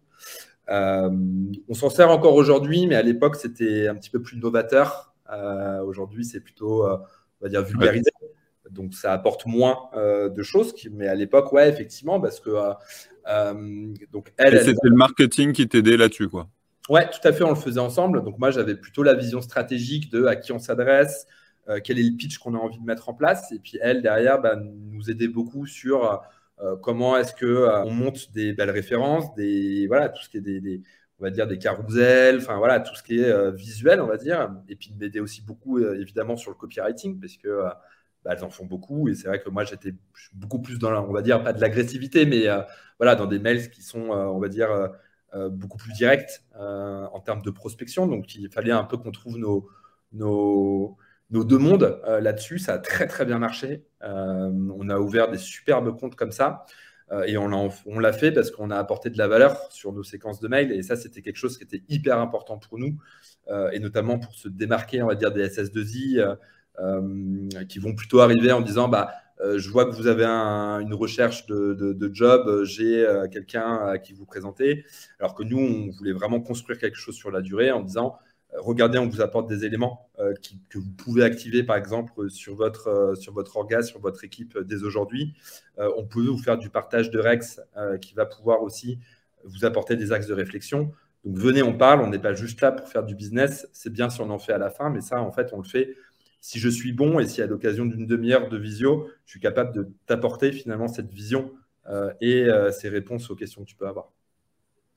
on 0.68 1.74
s'en 1.74 1.90
sert 1.90 2.10
encore 2.10 2.36
aujourd'hui, 2.36 2.86
mais 2.86 2.96
à 2.96 3.02
l'époque, 3.02 3.38
c'était 3.38 3.88
un 3.88 3.96
petit 3.96 4.10
peu 4.10 4.22
plus 4.22 4.38
novateur. 4.38 5.14
aujourd'hui, 5.86 6.26
c'est 6.26 6.42
plutôt, 6.42 6.86
on 6.86 7.00
va 7.40 7.48
dire, 7.48 7.64
vulgarisé. 7.64 8.12
Donc, 8.72 8.94
ça 8.94 9.14
apporte 9.14 9.46
moins 9.46 9.90
de 9.96 10.44
choses. 10.44 10.74
Mais 10.92 11.08
à 11.08 11.16
l'époque, 11.16 11.54
ouais, 11.54 11.70
effectivement, 11.70 12.20
parce 12.20 12.42
que 12.42 12.50
euh, 13.28 13.94
donc 14.12 14.34
elle, 14.38 14.60
c'était 14.60 14.88
le 14.90 14.96
marketing 14.96 15.54
qui 15.54 15.68
t'aidait 15.68 15.98
là-dessus, 15.98 16.28
quoi. 16.28 16.48
Ouais, 16.90 17.10
tout 17.10 17.26
à 17.28 17.32
fait, 17.32 17.44
on 17.44 17.50
le 17.50 17.56
faisait 17.56 17.80
ensemble. 17.80 18.24
Donc 18.24 18.38
moi, 18.40 18.52
j'avais 18.52 18.76
plutôt 18.76 19.04
la 19.04 19.14
vision 19.14 19.42
stratégique 19.42 20.12
de 20.12 20.26
à 20.26 20.36
qui 20.36 20.52
on 20.52 20.60
s'adresse, 20.60 21.28
euh, 21.70 21.80
quel 21.84 21.98
est 21.98 22.04
le 22.04 22.16
pitch 22.18 22.38
qu'on 22.38 22.56
a 22.56 22.58
envie 22.58 22.80
de 22.80 22.86
mettre 22.86 23.10
en 23.10 23.14
place. 23.14 23.52
Et 23.54 23.60
puis 23.60 23.78
elle, 23.82 24.02
derrière, 24.02 24.42
bah, 24.42 24.56
nous 24.58 25.10
aidait 25.10 25.30
beaucoup 25.30 25.66
sur 25.66 26.22
euh, 26.62 26.76
comment 26.82 27.18
est-ce 27.18 27.34
que 27.34 27.68
on 27.86 27.92
monte 27.92 28.32
des 28.34 28.54
belles 28.54 28.70
références, 28.72 29.34
des 29.36 29.88
voilà, 29.88 30.10
tout 30.10 30.22
ce 30.24 30.30
qui 30.30 30.38
est 30.38 30.42
des, 30.42 30.82
on 31.20 31.24
va 31.24 31.30
dire 31.32 31.48
des 31.48 31.58
carousels, 31.58 32.38
enfin 32.38 32.58
voilà, 32.58 32.80
tout 32.82 32.96
ce 32.96 33.04
qui 33.04 33.20
est 33.20 33.52
visuel, 33.54 34.02
on 34.02 34.08
va 34.08 34.18
dire. 34.18 34.52
Et 34.68 34.76
puis 34.76 34.94
m'aider 35.00 35.20
aussi 35.22 35.42
beaucoup, 35.42 35.80
évidemment, 35.80 36.36
sur 36.38 36.52
le 36.52 36.58
copywriting, 36.58 37.20
parce 37.20 37.38
que 37.38 37.64
bah, 38.24 38.34
elles 38.38 38.44
en 38.44 38.50
font 38.50 38.66
beaucoup. 38.66 39.10
Et 39.10 39.16
c'est 39.16 39.28
vrai 39.28 39.40
que 39.42 39.50
moi, 39.50 39.64
j'étais 39.66 39.94
beaucoup 40.34 40.60
plus 40.62 40.80
dans, 40.80 40.92
on 41.08 41.12
va 41.12 41.22
dire, 41.22 41.44
pas 41.44 41.54
de 41.54 41.62
l'agressivité, 41.62 42.26
mais 42.26 42.48
euh, 42.48 42.62
voilà, 43.00 43.16
dans 43.16 43.26
des 43.26 43.40
mails 43.40 43.70
qui 43.70 43.82
sont, 43.82 44.12
euh, 44.12 44.26
on 44.26 44.40
va 44.40 44.48
dire, 44.48 44.72
euh, 44.72 44.88
beaucoup 45.52 45.78
plus 45.78 45.94
directs 45.94 46.44
en 46.56 47.20
termes 47.20 47.42
de 47.42 47.50
prospection. 47.50 48.08
Donc, 48.08 48.36
il 48.36 48.50
fallait 48.50 48.72
un 48.72 48.84
peu 48.84 48.98
qu'on 48.98 49.12
trouve 49.12 49.38
nos, 49.38 49.68
nos, 50.12 50.98
nos, 51.32 51.44
deux 51.44 51.58
mondes 51.58 52.02
là-dessus. 52.06 52.60
Ça 52.60 52.74
a 52.74 52.78
très, 52.80 53.08
très 53.08 53.26
bien 53.26 53.40
marché. 53.40 53.84
on 54.02 54.90
a 54.90 55.00
ouvert 55.00 55.30
des 55.32 55.38
superbes 55.38 55.98
comptes 55.98 56.16
comme 56.16 56.32
ça. 56.32 56.66
et 57.26 57.38
on 57.38 58.00
l'a 58.00 58.14
fait 58.14 58.32
parce 58.32 58.52
qu'on 58.52 58.70
a 58.70 58.78
apporté 58.78 59.10
de 59.10 59.18
la 59.18 59.28
valeur 59.28 59.72
sur 59.72 59.92
nos 59.92 60.04
séquences 60.04 60.40
de 60.40 60.48
mails. 60.48 60.72
Et 60.72 60.84
ça, 60.84 60.96
c'était 60.96 61.22
quelque 61.22 61.38
chose 61.38 61.58
qui 61.58 61.64
était 61.64 61.84
hyper 61.90 62.20
important 62.20 62.58
pour 62.58 62.78
nous. 62.78 62.98
et 63.72 63.80
notamment 63.80 64.20
pour 64.20 64.34
se 64.36 64.50
démarquer, 64.50 65.02
on 65.02 65.08
va 65.08 65.16
dire, 65.16 65.32
des 65.32 65.48
SS2I. 65.48 66.38
Euh, 66.80 67.48
qui 67.70 67.78
vont 67.78 67.94
plutôt 67.94 68.22
arriver 68.22 68.52
en 68.52 68.60
disant 68.60 68.88
bah, 68.88 69.12
euh, 69.12 69.23
je 69.58 69.70
vois 69.70 69.86
que 69.86 69.96
vous 69.96 70.08
avez 70.08 70.26
une 70.26 70.94
recherche 70.94 71.46
de, 71.48 72.10
job, 72.14 72.64
j'ai 72.64 73.06
euh, 73.06 73.28
quelqu'un 73.28 73.88
à 73.88 73.98
qui 73.98 74.14
vous 74.14 74.26
présenter. 74.26 74.86
Alors 75.20 75.36
que 75.36 75.44
nous, 75.44 75.60
on 75.60 75.92
voulait 75.92 76.14
vraiment 76.14 76.40
construire 76.40 76.80
quelque 76.80 76.98
chose 76.98 77.16
sur 77.16 77.32
la 77.32 77.42
durée 77.42 77.72
en 77.72 77.82
disant 77.82 78.16
regardez, 78.56 79.00
on 79.00 79.08
vous 79.08 79.22
apporte 79.22 79.50
des 79.50 79.66
éléments 79.66 80.12
que 80.20 80.78
vous 80.78 80.92
pouvez 80.92 81.24
activer, 81.24 81.64
par 81.64 81.76
exemple, 81.76 82.30
sur 82.30 82.56
votre, 82.56 83.16
sur 83.18 83.34
votre 83.34 83.58
orga, 83.58 83.82
sur 83.82 84.00
votre 84.00 84.24
équipe 84.24 84.60
dès 84.60 84.84
aujourd'hui. 84.84 85.34
on 85.80 86.06
peut 86.06 86.28
vous 86.28 86.38
faire 86.38 86.60
du 86.60 86.70
partage 86.70 87.10
de 87.10 87.18
Rex 87.18 87.60
qui 88.00 88.14
va 88.14 88.28
pouvoir 88.28 88.62
aussi 88.62 89.00
vous 89.44 89.66
apporter 89.66 89.96
des 89.96 90.12
axes 90.12 90.28
de 90.28 90.36
réflexion. 90.36 90.92
Donc 91.24 91.38
venez, 91.38 91.64
on 91.64 91.78
parle, 91.78 92.02
on 92.02 92.10
n'est 92.10 92.20
pas 92.20 92.34
juste 92.34 92.62
là 92.62 92.72
pour 92.72 92.88
faire 92.88 93.04
du 93.04 93.16
business. 93.16 93.68
C'est 93.72 93.92
bien 93.92 94.10
si 94.10 94.20
on 94.22 94.30
en 94.30 94.40
fait 94.40 94.54
à 94.54 94.58
la 94.58 94.70
fin, 94.70 94.90
mais 94.90 95.02
ça, 95.02 95.22
en 95.22 95.32
fait, 95.32 95.54
on 95.54 95.58
le 95.58 95.64
fait 95.68 95.96
si 96.44 96.60
je 96.60 96.68
suis 96.68 96.92
bon 96.92 97.22
et 97.22 97.28
si 97.28 97.42
à 97.42 97.48
l'occasion 97.48 97.86
d'une 97.86 98.06
demi-heure 98.06 98.50
de 98.50 98.58
visio, 98.58 99.10
je 99.26 99.32
suis 99.32 99.40
capable 99.40 99.74
de 99.74 99.88
t'apporter 100.08 100.52
finalement 100.52 100.90
cette 100.90 101.10
vision 101.10 101.54
euh, 101.90 102.12
et 102.20 102.44
euh, 102.44 102.70
ces 102.70 102.90
réponses 102.90 103.30
aux 103.30 103.36
questions 103.36 103.64
que 103.64 103.70
tu 103.70 103.78
peux 103.78 103.88
avoir. 103.88 104.12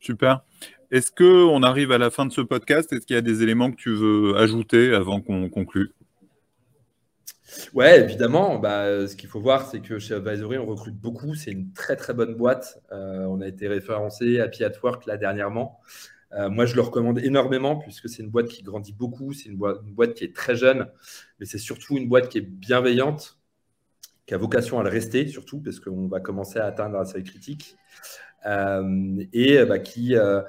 Super. 0.01 0.45
Est-ce 0.91 1.13
qu'on 1.13 1.63
arrive 1.63 1.93
à 1.93 1.99
la 1.99 2.11
fin 2.11 2.27
de 2.27 2.33
ce 2.33 2.41
podcast? 2.41 2.93
Est-ce 2.93 3.07
qu'il 3.07 3.15
y 3.15 3.19
a 3.19 3.23
des 3.23 3.45
éléments 3.45 3.71
que 3.71 3.77
tu 3.77 3.95
veux 3.95 4.37
ajouter 4.37 4.93
avant 4.93 5.21
qu'on 5.21 5.49
conclue? 5.49 5.93
Ouais, 7.75 8.01
évidemment. 8.01 8.59
Bah, 8.59 9.07
ce 9.07 9.15
qu'il 9.15 9.29
faut 9.29 9.41
voir, 9.41 9.71
c'est 9.71 9.79
que 9.79 10.01
chez 10.01 10.15
Advisory, 10.15 10.59
on 10.59 10.67
recrute 10.67 10.97
beaucoup. 10.97 11.37
C'est 11.37 11.53
une 11.53 11.73
très 11.73 11.95
très 11.95 12.13
bonne 12.13 12.35
boîte. 12.35 12.83
Euh, 12.91 13.25
on 13.27 13.41
a 13.41 13.47
été 13.47 13.69
référencé 13.69 14.41
à 14.41 14.47
at 14.47 14.73
Work 14.83 15.07
là 15.07 15.17
dernièrement. 15.17 15.79
Euh, 16.33 16.51
moi, 16.51 16.67
je 16.67 16.75
le 16.75 16.81
recommande 16.81 17.19
énormément 17.19 17.77
puisque 17.77 18.09
c'est 18.09 18.23
une 18.23 18.31
boîte 18.31 18.49
qui 18.49 18.62
grandit 18.62 18.93
beaucoup, 18.93 19.33
c'est 19.33 19.49
une, 19.49 19.57
boîte, 19.57 20.15
qui 20.15 20.25
est 20.25 20.35
très 20.35 20.57
jeune, 20.57 20.89
mais 21.39 21.47
c'est 21.47 21.59
surtout 21.59 21.97
une 21.97 22.09
boîte 22.09 22.29
qui 22.29 22.39
est 22.39 22.43
bienveillante, 22.43 23.39
qui 24.27 24.35
a 24.35 24.39
vocation 24.39 24.81
à 24.81 24.83
le 24.83 24.89
rester, 24.89 25.29
surtout 25.29 25.61
parce 25.61 25.79
qu'on 25.79 26.09
va 26.09 26.21
commencer 26.21 26.59
à 26.59 26.67
atteindre 26.67 26.99
la 26.99 27.05
seuil 27.05 27.23
critique, 27.23 27.77
euh, 28.47 29.25
et 29.33 29.65
bah, 29.65 29.79
qui, 29.79 30.17
euh, 30.17 30.43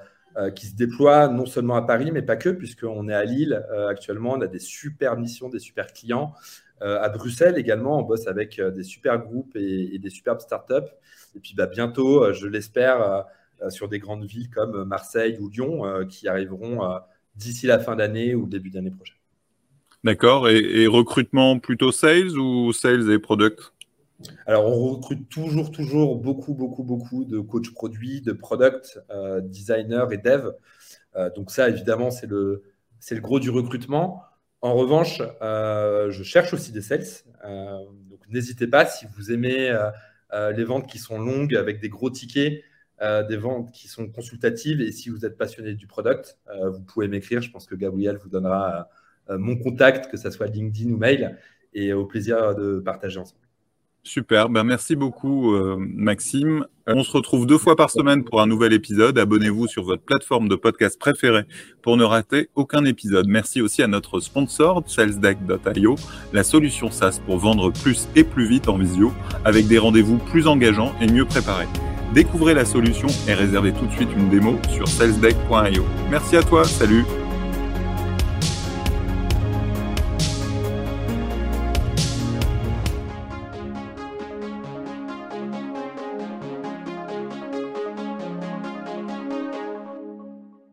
qui 0.56 0.66
se 0.68 0.76
déploie 0.76 1.28
non 1.28 1.46
seulement 1.46 1.76
à 1.76 1.84
Paris, 1.84 2.12
mais 2.12 2.24
pas 2.24 2.38
que, 2.38 2.50
puisqu'on 2.50 3.08
est 3.08 3.14
à 3.14 3.24
Lille 3.24 3.64
actuellement, 3.90 4.34
on 4.34 4.42
a 4.42 4.48
des 4.48 4.60
super 4.60 5.16
missions, 5.18 5.50
des 5.50 5.60
super 5.60 5.94
clients. 5.94 6.34
à 6.82 7.10
Bruxelles 7.10 7.58
également, 7.58 8.00
on 8.00 8.04
bosse 8.04 8.28
avec 8.28 8.60
des 8.62 8.84
super 8.84 9.20
groupes 9.20 9.56
et, 9.56 9.98
des 10.00 10.10
superbes 10.10 10.42
startups. 10.42 10.92
Et 11.36 11.40
puis 11.40 11.54
bah, 11.56 11.68
bientôt, 11.68 12.34
je 12.34 12.48
l'espère, 12.48 13.26
sur 13.70 13.88
des 13.88 14.00
grandes 14.00 14.26
villes 14.26 14.50
comme 14.50 14.84
Marseille 14.86 15.38
ou 15.40 15.50
Lyon 15.50 15.86
euh, 15.86 16.06
qui 16.06 16.28
arriveront 16.28 16.84
euh, 16.84 16.98
d'ici 17.36 17.68
la 17.68 17.80
fin 17.80 17.96
d'année 17.96 18.36
ou 18.36 18.48
début 18.48 18.70
d'année 18.70 18.92
prochaine. 18.92 19.18
D'accord. 20.04 20.48
Et, 20.50 20.88
recrutement 20.88 21.60
plutôt 21.60 21.92
sales 21.92 22.38
ou 22.38 22.72
sales 22.72 23.12
et 23.12 23.20
product? 23.20 23.74
Alors, 24.46 24.66
on 24.66 24.96
recrute 24.96 25.28
toujours, 25.30 25.72
toujours 25.72 26.16
beaucoup, 26.16 26.54
beaucoup, 26.54 26.84
beaucoup 26.84 27.26
de 27.26 27.40
coachs 27.40 27.72
produits, 27.72 28.22
de 28.22 28.32
product, 28.32 29.00
designers 29.44 30.06
et 30.12 30.18
dev. 30.18 30.52
donc 31.36 31.52
ça, 31.52 31.70
évidemment, 31.70 32.10
c'est 32.10 32.26
le, 32.26 32.64
c'est 33.00 33.16
le 33.16 33.22
gros 33.22 33.40
du 33.40 33.50
recrutement. 33.50 34.24
En 34.62 34.74
revanche, 34.74 35.22
je 35.42 36.24
cherche 36.24 36.54
aussi 36.54 36.72
des 36.72 36.82
sales. 36.82 37.06
donc, 37.44 38.20
n'hésitez 38.30 38.68
pas 38.68 38.86
si 38.86 39.06
vous 39.16 39.32
aimez 39.32 39.76
les 40.34 40.64
ventes 40.64 40.88
qui 40.88 41.00
sont 41.00 41.20
longues 41.20 41.56
avec 41.56 41.80
des 41.80 41.90
gros 41.90 42.10
tickets. 42.10 42.64
Euh, 43.04 43.22
des 43.22 43.38
ventes 43.38 43.72
qui 43.72 43.88
sont 43.88 44.08
consultatives. 44.08 44.82
Et 44.82 44.92
si 44.92 45.10
vous 45.10 45.24
êtes 45.24 45.38
passionné 45.38 45.76
du 45.76 45.86
product, 45.86 46.40
euh, 46.50 46.72
vous 46.72 46.82
pouvez 46.82 47.08
m'écrire. 47.08 47.44
Je 47.44 47.52
pense 47.52 47.68
que 47.68 47.76
Gabriel 47.76 48.18
vous 48.18 48.30
donnera 48.30 48.90
euh, 49.30 49.38
mon 49.38 49.56
contact, 49.56 50.10
que 50.10 50.18
ce 50.18 50.32
soit 50.32 50.48
LinkedIn 50.48 50.92
ou 50.92 50.98
mail, 50.98 51.38
et 51.76 51.94
au 51.94 52.06
plaisir 52.06 52.56
de 52.56 52.80
partager 52.80 53.20
ensemble. 53.20 53.42
Super, 54.02 54.48
ben 54.48 54.64
merci 54.64 54.96
beaucoup 54.96 55.54
Maxime. 55.78 56.66
On 56.88 57.04
se 57.04 57.12
retrouve 57.12 57.46
deux 57.46 57.58
fois 57.58 57.76
par 57.76 57.90
semaine 57.90 58.24
pour 58.24 58.40
un 58.40 58.48
nouvel 58.48 58.72
épisode. 58.72 59.20
Abonnez-vous 59.20 59.68
sur 59.68 59.84
votre 59.84 60.02
plateforme 60.02 60.48
de 60.48 60.56
podcast 60.56 60.98
préférée 60.98 61.44
pour 61.82 61.98
ne 61.98 62.06
rater 62.06 62.50
aucun 62.56 62.86
épisode. 62.86 63.28
Merci 63.28 63.62
aussi 63.62 63.84
à 63.84 63.88
notre 63.88 64.22
sponsor 64.22 64.82
salesdeck.io, 64.88 65.96
la 66.32 66.44
solution 66.46 66.90
SaaS 66.90 67.20
pour 67.26 67.38
vendre 67.38 67.70
plus 67.70 68.08
et 68.16 68.24
plus 68.24 68.48
vite 68.48 68.70
en 68.70 68.78
visio 68.78 69.12
avec 69.44 69.68
des 69.68 69.78
rendez-vous 69.78 70.20
plus 70.20 70.48
engageants 70.48 70.96
et 71.02 71.12
mieux 71.12 71.26
préparés. 71.26 71.68
Découvrez 72.14 72.54
la 72.54 72.66
solution 72.66 73.08
et 73.28 73.34
réservez 73.34 73.74
tout 73.74 73.86
de 73.86 73.92
suite 73.92 74.10
une 74.18 74.30
démo 74.30 74.60
sur 74.70 74.88
salesdeck.io. 74.88 75.86
Merci 76.10 76.38
à 76.38 76.44
toi, 76.44 76.64
salut 76.64 77.06